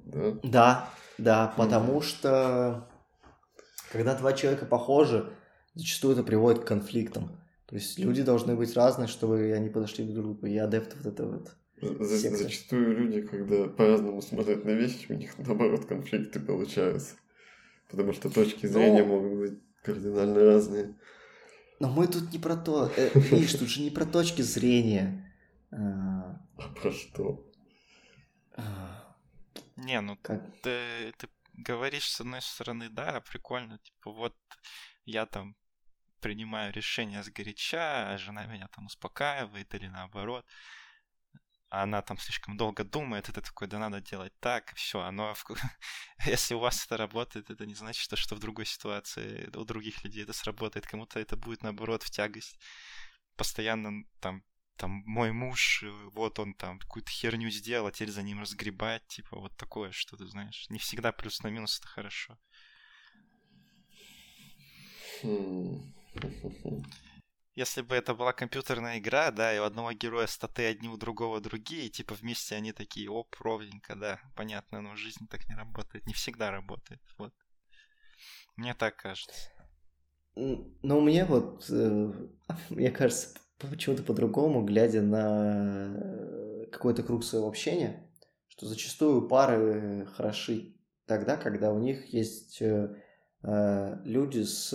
[0.05, 0.39] да?
[0.43, 2.87] Да, да, потому что
[3.91, 5.31] когда два человека похожи,
[5.73, 7.39] зачастую это приводит к конфликтам.
[7.67, 10.45] То есть люди должны быть разные, чтобы они подошли друг к другу.
[10.47, 11.55] Я адепт вот этого вот.
[11.81, 17.15] За- зачастую люди, когда по-разному смотрят на вещи, у них наоборот конфликты получаются.
[17.89, 19.07] Потому что точки зрения Ну.
[19.21, 20.95] могут быть кардинально разные.
[21.79, 22.91] Но мы тут не про то.
[22.97, 25.33] Э, Видишь, тут же не про точки зрения.
[25.71, 27.49] А, А про что?
[28.57, 29.15] а,
[29.77, 30.41] Не, ну Как?
[30.61, 34.35] ты, ты говоришь с одной стороны, да, прикольно, типа вот
[35.05, 35.55] я там
[36.19, 40.45] принимаю решение сгоряча, а жена меня там успокаивает или наоборот.
[41.69, 45.35] А она там слишком долго думает, и ты такой, да надо делать так, все, оно...
[46.25, 50.03] Если у вас это работает, это не значит, что, что в другой ситуации у других
[50.03, 50.87] людей это сработает.
[50.87, 52.59] Кому-то это будет, наоборот, в тягость.
[53.35, 54.43] Постоянно там
[54.79, 59.05] там мой муж, э, вот он там какую-то херню сделал, а теперь за ним разгребать,
[59.07, 60.67] типа вот такое, что ты знаешь.
[60.69, 62.37] Не всегда плюс на минус это хорошо.
[67.59, 71.41] Если бы это была компьютерная игра, да, и у одного героя статы одни, у другого
[71.41, 75.55] другие, и, типа вместе они такие, оп, ровненько, да, понятно, но в жизни так не
[75.55, 77.33] работает, не всегда работает, вот.
[78.55, 79.51] Мне так кажется.
[80.35, 82.13] Но мне вот, э,
[82.69, 88.09] мне кажется, почему-то по-другому, глядя на э, какой-то круг своего общения,
[88.47, 92.95] что зачастую пары хороши тогда, когда у них есть э,
[93.43, 94.71] люди с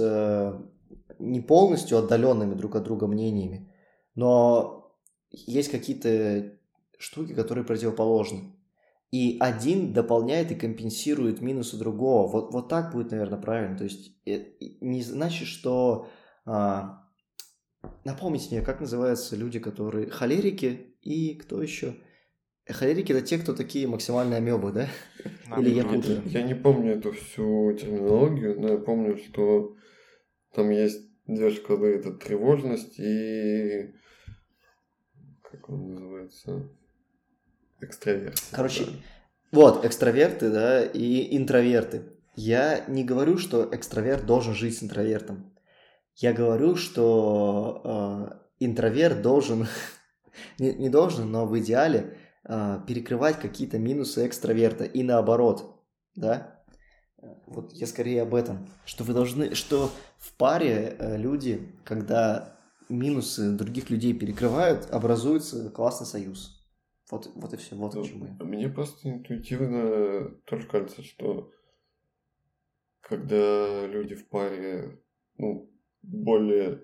[1.19, 3.73] не полностью отдаленными друг от друга мнениями,
[4.15, 4.95] но
[5.31, 6.53] есть какие-то
[6.99, 8.53] штуки, которые противоположны.
[9.11, 12.29] И один дополняет и компенсирует минусы другого.
[12.29, 13.79] Вот, вот так будет, наверное, правильно.
[13.79, 14.45] То есть э,
[14.81, 16.09] не значит, что...
[16.45, 17.05] а,
[18.05, 20.11] напомните мне, как называются люди, которые...
[20.11, 21.95] Холерики и кто еще?
[22.67, 24.89] Холерики это те, кто такие максимальные амебы, да?
[25.59, 26.23] Или я путаю?
[26.25, 29.77] Я не помню эту всю терминологию, но я помню, что
[30.55, 31.97] там есть две шкалы.
[31.97, 33.95] Это тревожность и...
[35.43, 36.69] Как он называется?
[37.81, 38.57] Экстраверсия.
[38.57, 38.91] Короче, да.
[39.53, 42.03] Вот, экстраверты, да, и интроверты.
[42.35, 45.53] Я не говорю, что экстраверт должен жить с интровертом.
[46.17, 49.69] Я говорю, что э, интроверт должен,
[50.59, 55.81] не, не должен, но в идеале э, перекрывать какие-то минусы экстраверта и наоборот,
[56.17, 56.54] да.
[57.47, 62.59] Вот я скорее об этом, что вы должны, что в паре э, люди, когда
[62.89, 66.61] минусы других людей перекрывают, образуется классный союз.
[67.11, 68.45] Вот, вот и все, вот Ну, к чему я.
[68.45, 71.53] Мне просто интуитивно тоже кажется, что
[73.01, 75.01] когда люди в паре
[75.37, 75.71] ну,
[76.03, 76.83] более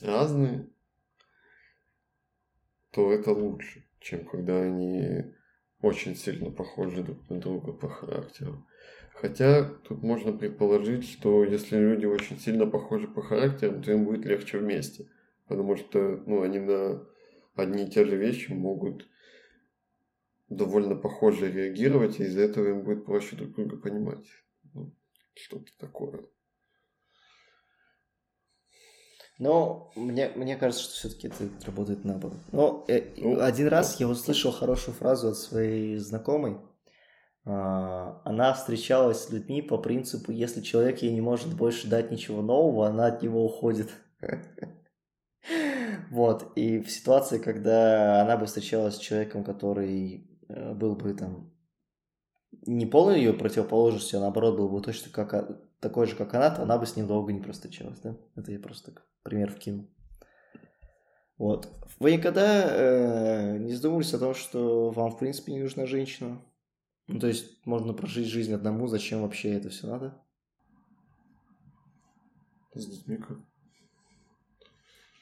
[0.00, 0.70] разные,
[2.92, 5.34] то это лучше, чем когда они
[5.82, 8.66] очень сильно похожи друг на друга по характеру.
[9.20, 14.26] Хотя тут можно предположить, что если люди очень сильно похожи по характеру, то им будет
[14.26, 15.08] легче вместе.
[15.48, 17.06] Потому что ну, они на
[17.54, 19.06] одни и те же вещи могут
[20.48, 24.26] довольно похоже реагировать, и из-за этого им будет проще друг друга понимать.
[24.74, 24.94] Ну,
[25.34, 26.26] что-то такое.
[29.38, 32.38] Но мне, мне кажется, что все-таки это работает наоборот.
[32.52, 36.58] Но э, Ну, один раз я услышал хорошую фразу от своей знакомой.
[37.46, 42.42] А, Она встречалась с людьми по принципу, если человек ей не может больше дать ничего
[42.42, 43.90] нового, она от него уходит.
[46.10, 51.52] Вот, и в ситуации, когда она бы встречалась с человеком, который э, был бы там
[52.64, 56.62] не полной ее противоположностью, а наоборот был бы точно как, такой же, как она, то
[56.62, 58.16] она бы с ним долго не простачалась, да?
[58.36, 59.88] Это я просто так пример вкинул.
[61.38, 61.68] Вот.
[61.98, 66.40] Вы никогда э, не задумывались о том, что вам, в принципе, не нужна женщина?
[67.08, 70.20] Ну, то есть, можно прожить жизнь одному, зачем вообще это все надо?
[72.74, 73.38] С детьми как?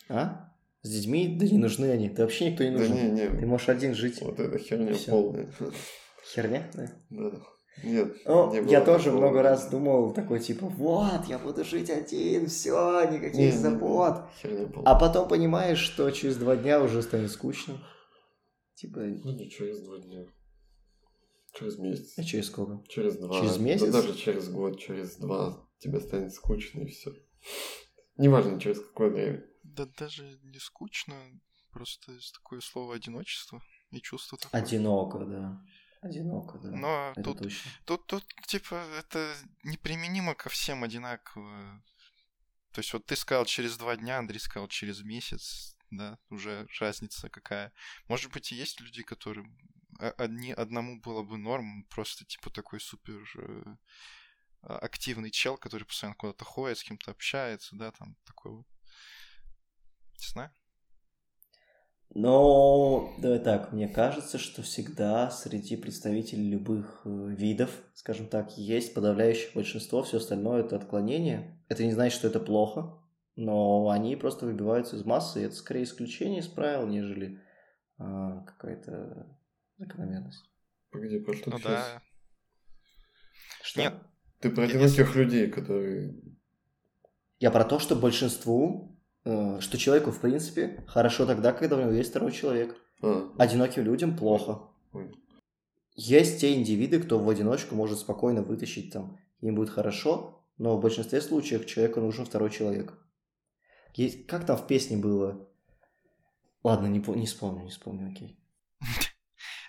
[0.08, 0.50] А?
[0.82, 1.36] С детьми?
[1.38, 2.08] Да не нужны они.
[2.08, 2.94] Ты вообще никто не Да нужен.
[2.96, 3.26] не, не.
[3.28, 4.20] Ты можешь один жить.
[4.22, 5.10] Вот это херня Всё.
[5.12, 5.50] полная.
[6.34, 6.90] Херня, да?
[7.10, 7.30] Да.
[7.82, 9.20] Нет, Ну, не я тоже такого.
[9.20, 13.50] много раз думал, такой типа, вот, я буду жить один, все, Не, никаких не, не.
[13.52, 14.22] забот.
[14.40, 14.92] Херня полная.
[14.92, 17.74] А потом понимаешь, что через два дня уже станет скучно.
[18.74, 20.24] Типа, Ну, не через два дня.
[21.54, 22.18] Через месяц.
[22.18, 22.86] а через сколько?
[22.88, 23.40] Через два.
[23.40, 23.86] Через месяц?
[23.86, 27.12] Да даже через год, через два тебе станет скучно и все.
[28.16, 29.44] Неважно, через какое время.
[29.62, 31.14] Да даже не скучно,
[31.70, 34.60] просто есть такое слово одиночество и чувство такое.
[34.62, 35.64] Одиноко, да.
[36.02, 36.70] Одиноко, да.
[36.70, 37.70] Но это тут, точно.
[37.86, 41.82] тут, тут, типа, это неприменимо ко всем одинаково.
[42.72, 47.30] То есть вот ты сказал через два дня, Андрей сказал через месяц, да, уже разница
[47.30, 47.72] какая.
[48.08, 52.80] Может быть, и есть люди, которым о- одни, одному было бы норм, просто типа такой
[52.80, 53.76] супер э,
[54.62, 58.66] а, активный чел, который постоянно куда-то ходит, с кем-то общается, да, там такой вот.
[60.20, 60.50] Не знаю.
[62.16, 68.94] Но, давай так, мне кажется, что всегда среди представителей любых э, видов, скажем так, есть
[68.94, 71.60] подавляющее большинство, все остальное это отклонение.
[71.68, 72.98] Это не значит, что это плохо,
[73.34, 77.40] но они просто выбиваются из массы, и это скорее исключение из правил, нежели
[77.98, 79.36] а, какая-то
[79.78, 80.44] закономерность.
[80.90, 81.86] Погоди, про что Ну ты сейчас?
[81.86, 82.02] да.
[83.62, 83.80] Что?
[83.80, 83.94] Нет.
[84.40, 86.14] Ты про одиноких людей, которые...
[87.40, 91.90] Я про то, что большинству, э, что человеку, в принципе, хорошо тогда, когда у него
[91.92, 92.76] есть второй человек.
[93.02, 94.68] А, Одиноким людям плохо.
[94.92, 95.14] понял.
[95.96, 100.80] Есть те индивиды, кто в одиночку может спокойно вытащить там, им будет хорошо, но в
[100.80, 102.94] большинстве случаев человеку нужен второй человек.
[103.94, 105.48] Есть, как там в песне было?
[106.62, 108.40] Ладно, не, не вспомню, не вспомню, окей.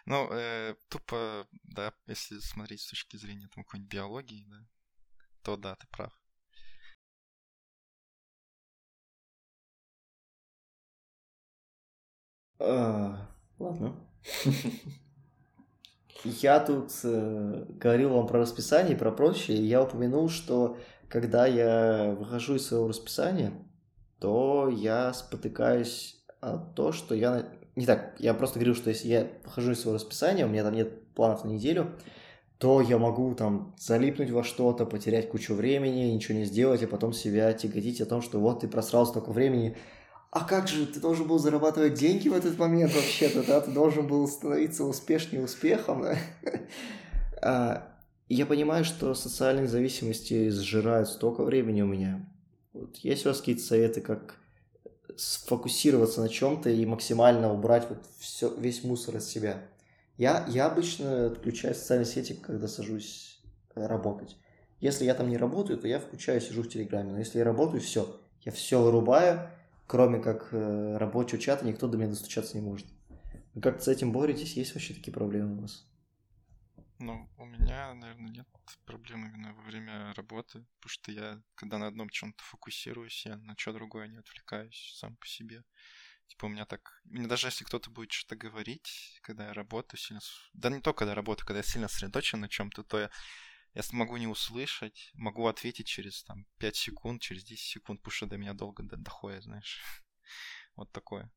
[0.06, 4.68] Ну, э, тупо, да, если смотреть с точки зрения там какой-нибудь биологии, да,
[5.42, 6.14] то да, ты прав.
[12.60, 13.30] А,
[13.60, 13.96] ладно.
[16.24, 20.78] Я тут э, говорил вам про расписание, про прочее, и я упомянул, что
[21.08, 23.54] когда я выхожу из своего расписания,
[24.20, 27.48] то я спотыкаюсь о то, что я...
[27.76, 30.74] Не так, я просто говорил, что если я выхожу из своего расписания, у меня там
[30.74, 31.92] нет планов на неделю,
[32.58, 37.12] то я могу там залипнуть во что-то, потерять кучу времени, ничего не сделать, и потом
[37.12, 39.76] себя тяготить о том, что вот ты просрал столько времени,
[40.36, 43.62] а как же, ты должен был зарабатывать деньги в этот момент вообще-то, да?
[43.62, 46.06] Ты должен был становиться успешнее успехом,
[47.42, 47.88] да?
[48.28, 52.28] Я понимаю, что социальные зависимости сжирают столько времени у меня.
[52.74, 54.36] Вот есть у вас какие-то советы, как
[55.18, 59.62] сфокусироваться на чем-то и максимально убрать вот все, весь мусор из себя?
[60.18, 63.40] Я, я обычно отключаю социальные сети, когда сажусь
[63.76, 64.38] э, работать.
[64.80, 67.12] Если я там не работаю, то я включаю, сижу в Телеграме.
[67.12, 68.20] Но если я работаю, все.
[68.42, 69.50] Я все вырубаю,
[69.88, 72.86] кроме как э, рабочего чата, никто до меня достучаться не может.
[73.62, 74.54] Как-то с этим боретесь?
[74.54, 75.86] Есть вообще такие проблемы у вас?
[76.98, 78.48] Ну, у меня, наверное, нет
[78.86, 83.56] проблем именно во время работы, потому что я, когда на одном чем-то фокусируюсь, я на
[83.58, 85.64] что другое не отвлекаюсь сам по себе.
[86.28, 87.02] Типа у меня так...
[87.04, 90.22] Мне даже если кто-то будет что-то говорить, когда я работаю сильно...
[90.54, 93.12] Да не только когда я работаю, когда я сильно сосредоточен на чем-то, то я,
[93.74, 98.26] Я могу не услышать, могу ответить через там 5 секунд, через 10 секунд, потому что
[98.26, 99.82] до меня долго доходит, знаешь.
[100.76, 101.32] Вот такое.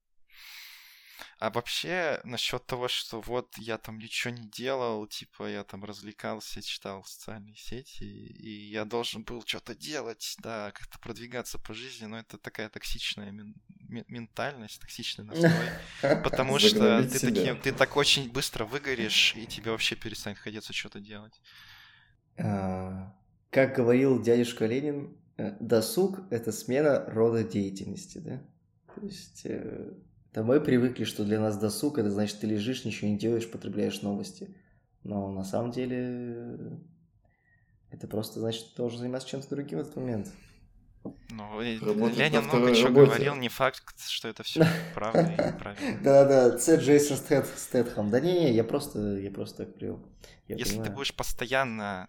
[1.39, 6.62] А вообще, насчет того, что вот я там ничего не делал, типа я там развлекался,
[6.62, 12.19] читал социальные сети, и я должен был что-то делать, да, как-то продвигаться по жизни, но
[12.19, 13.55] это такая токсичная мен-
[14.09, 15.53] ментальность, токсичный настрой,
[16.23, 21.01] потому что ты, таким, ты так очень быстро выгоришь, и тебе вообще перестанет хотеться что-то
[21.01, 21.41] делать.
[22.37, 23.14] А,
[23.51, 28.43] как говорил дядюшка Ленин, э, досуг– это смена рода деятельности, да?
[28.95, 29.43] То есть
[30.39, 33.51] э, да мы привыкли, что для нас досуг это значит ты лежишь, ничего не делаешь,
[33.51, 34.55] потребляешь новости.
[35.03, 36.78] Но на самом деле
[37.91, 40.32] это просто значит ты должен заниматься чем-то другим в этот момент.
[41.30, 46.01] Ну, Ленин много чего говорил, не факт, что это все правда и правильно.
[46.03, 46.76] Да-да, С.
[46.76, 48.11] Джейсон Стэтхэм.
[48.11, 50.05] Да не-не, я просто, я просто так привел.
[50.47, 52.09] Если ты будешь постоянно,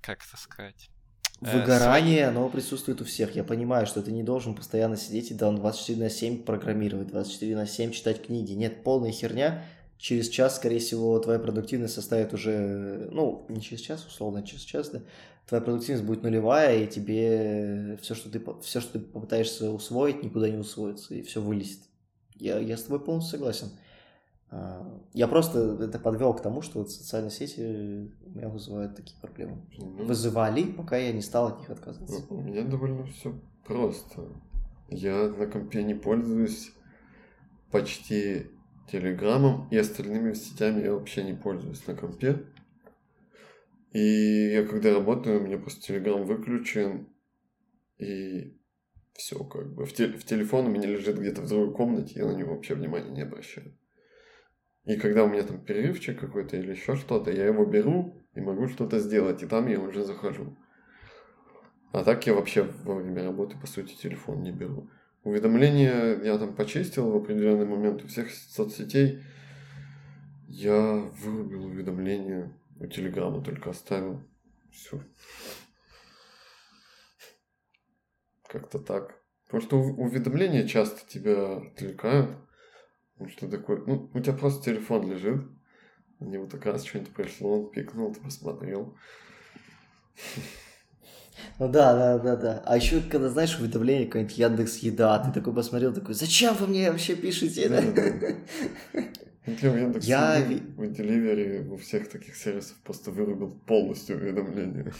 [0.00, 0.99] как это сказать, Э,
[1.40, 3.34] Выгорание, оно присутствует у всех.
[3.34, 7.56] Я понимаю, что ты не должен постоянно сидеть и там 24 на 7 программировать, 24
[7.56, 8.52] на 7 читать книги.
[8.52, 9.64] Нет, полная херня.
[9.96, 14.88] Через час, скорее всего, твоя продуктивность составит уже, ну, не через час, условно, через час,
[14.90, 15.02] да,
[15.46, 20.48] твоя продуктивность будет нулевая, и тебе все, что ты, все, что ты попытаешься усвоить, никуда
[20.48, 21.80] не усвоится, и все вылезет.
[22.36, 23.68] Я, я с тобой полностью согласен.
[25.12, 29.62] Я просто это подвел к тому, что вот социальные сети у меня вызывают такие проблемы.
[29.78, 32.24] Ну, Вызывали, пока я не стал от них отказываться.
[32.30, 34.26] У меня довольно все просто.
[34.88, 36.72] Я на компе не пользуюсь
[37.70, 38.46] почти
[38.90, 42.44] Телеграмом и остальными сетями я вообще не пользуюсь на компе.
[43.92, 47.08] И я когда работаю, у меня просто Телеграм выключен,
[47.98, 48.56] и
[49.14, 49.84] все как бы.
[49.84, 52.74] В, те, в телефон у меня лежит где-то в другой комнате, я на него вообще
[52.74, 53.76] внимания не обращаю.
[54.90, 58.66] И когда у меня там перерывчик какой-то или еще что-то, я его беру и могу
[58.66, 60.58] что-то сделать, и там я уже захожу.
[61.92, 64.90] А так я вообще во время работы, по сути, телефон не беру.
[65.22, 69.22] Уведомления я там почистил в определенный момент у всех соцсетей.
[70.48, 74.20] Я вырубил уведомления, у Телеграма только оставил.
[74.72, 75.00] Все.
[78.48, 79.22] Как-то так.
[79.44, 82.30] Потому что уведомления часто тебя отвлекают.
[83.20, 83.82] Ну, что такое?
[83.86, 85.42] Ну, у тебя просто телефон лежит,
[86.20, 88.96] на него так раз что-нибудь пришло, он пикнул, ты посмотрел.
[91.58, 92.62] Ну да, да, да, да.
[92.64, 96.90] А еще, когда, знаешь, уведомление какое-нибудь Яндекс Еда, ты такой посмотрел, такой, зачем вы мне
[96.90, 97.68] вообще пишете?
[97.68, 97.80] Да,
[99.44, 100.36] Я в Яндекс Я...
[100.76, 104.94] в Delivery, у всех таких сервисов просто вырубил полностью уведомления.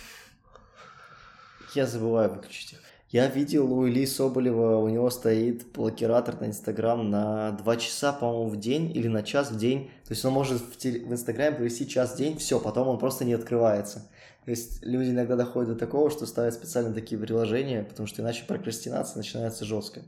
[1.74, 2.89] Я забываю выключить их.
[3.10, 8.48] Я видел у Ильи Соболева, у него стоит блокиратор на Инстаграм на 2 часа, по-моему,
[8.48, 9.90] в день или на час в день.
[10.06, 11.04] То есть он может в, теле...
[11.04, 14.08] в Инстаграме провести час в день, все, потом он просто не открывается.
[14.44, 18.44] То есть люди иногда доходят до такого, что ставят специально такие приложения, потому что иначе
[18.46, 20.02] прокрастинация начинается жестко.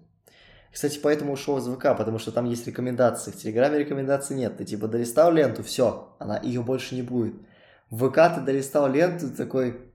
[0.72, 3.32] Кстати, поэтому ушел из ВК, потому что там есть рекомендации.
[3.32, 4.56] В Телеграме рекомендаций нет.
[4.58, 7.34] Ты типа долистал ленту, все, она ее больше не будет.
[7.90, 9.91] В ВК ты долистал ленту, такой,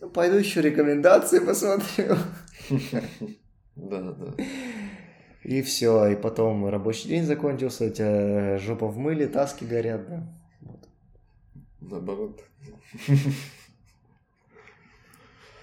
[0.00, 2.16] ну, пойду еще рекомендации посмотрю.
[3.76, 4.44] Да, да.
[5.42, 10.22] И все, и потом рабочий день закончился, у тебя жопа в мыле, таски горят, да.
[10.60, 10.88] Вот.
[11.80, 12.42] Наоборот.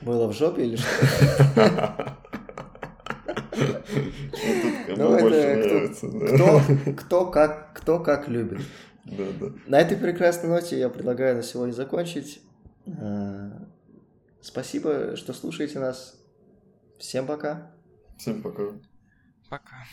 [0.01, 0.87] Было в жопе или что?
[4.95, 5.89] Ну, это
[6.33, 6.61] кто,
[6.93, 8.61] кто, как, кто как любит.
[9.05, 9.47] Да, да.
[9.67, 12.41] На этой прекрасной ноте я предлагаю на сегодня закончить.
[14.47, 16.15] Спасибо, что слушаете нас.
[16.99, 17.75] Всем пока.
[18.17, 18.79] Всем пока.
[19.49, 19.83] Пока.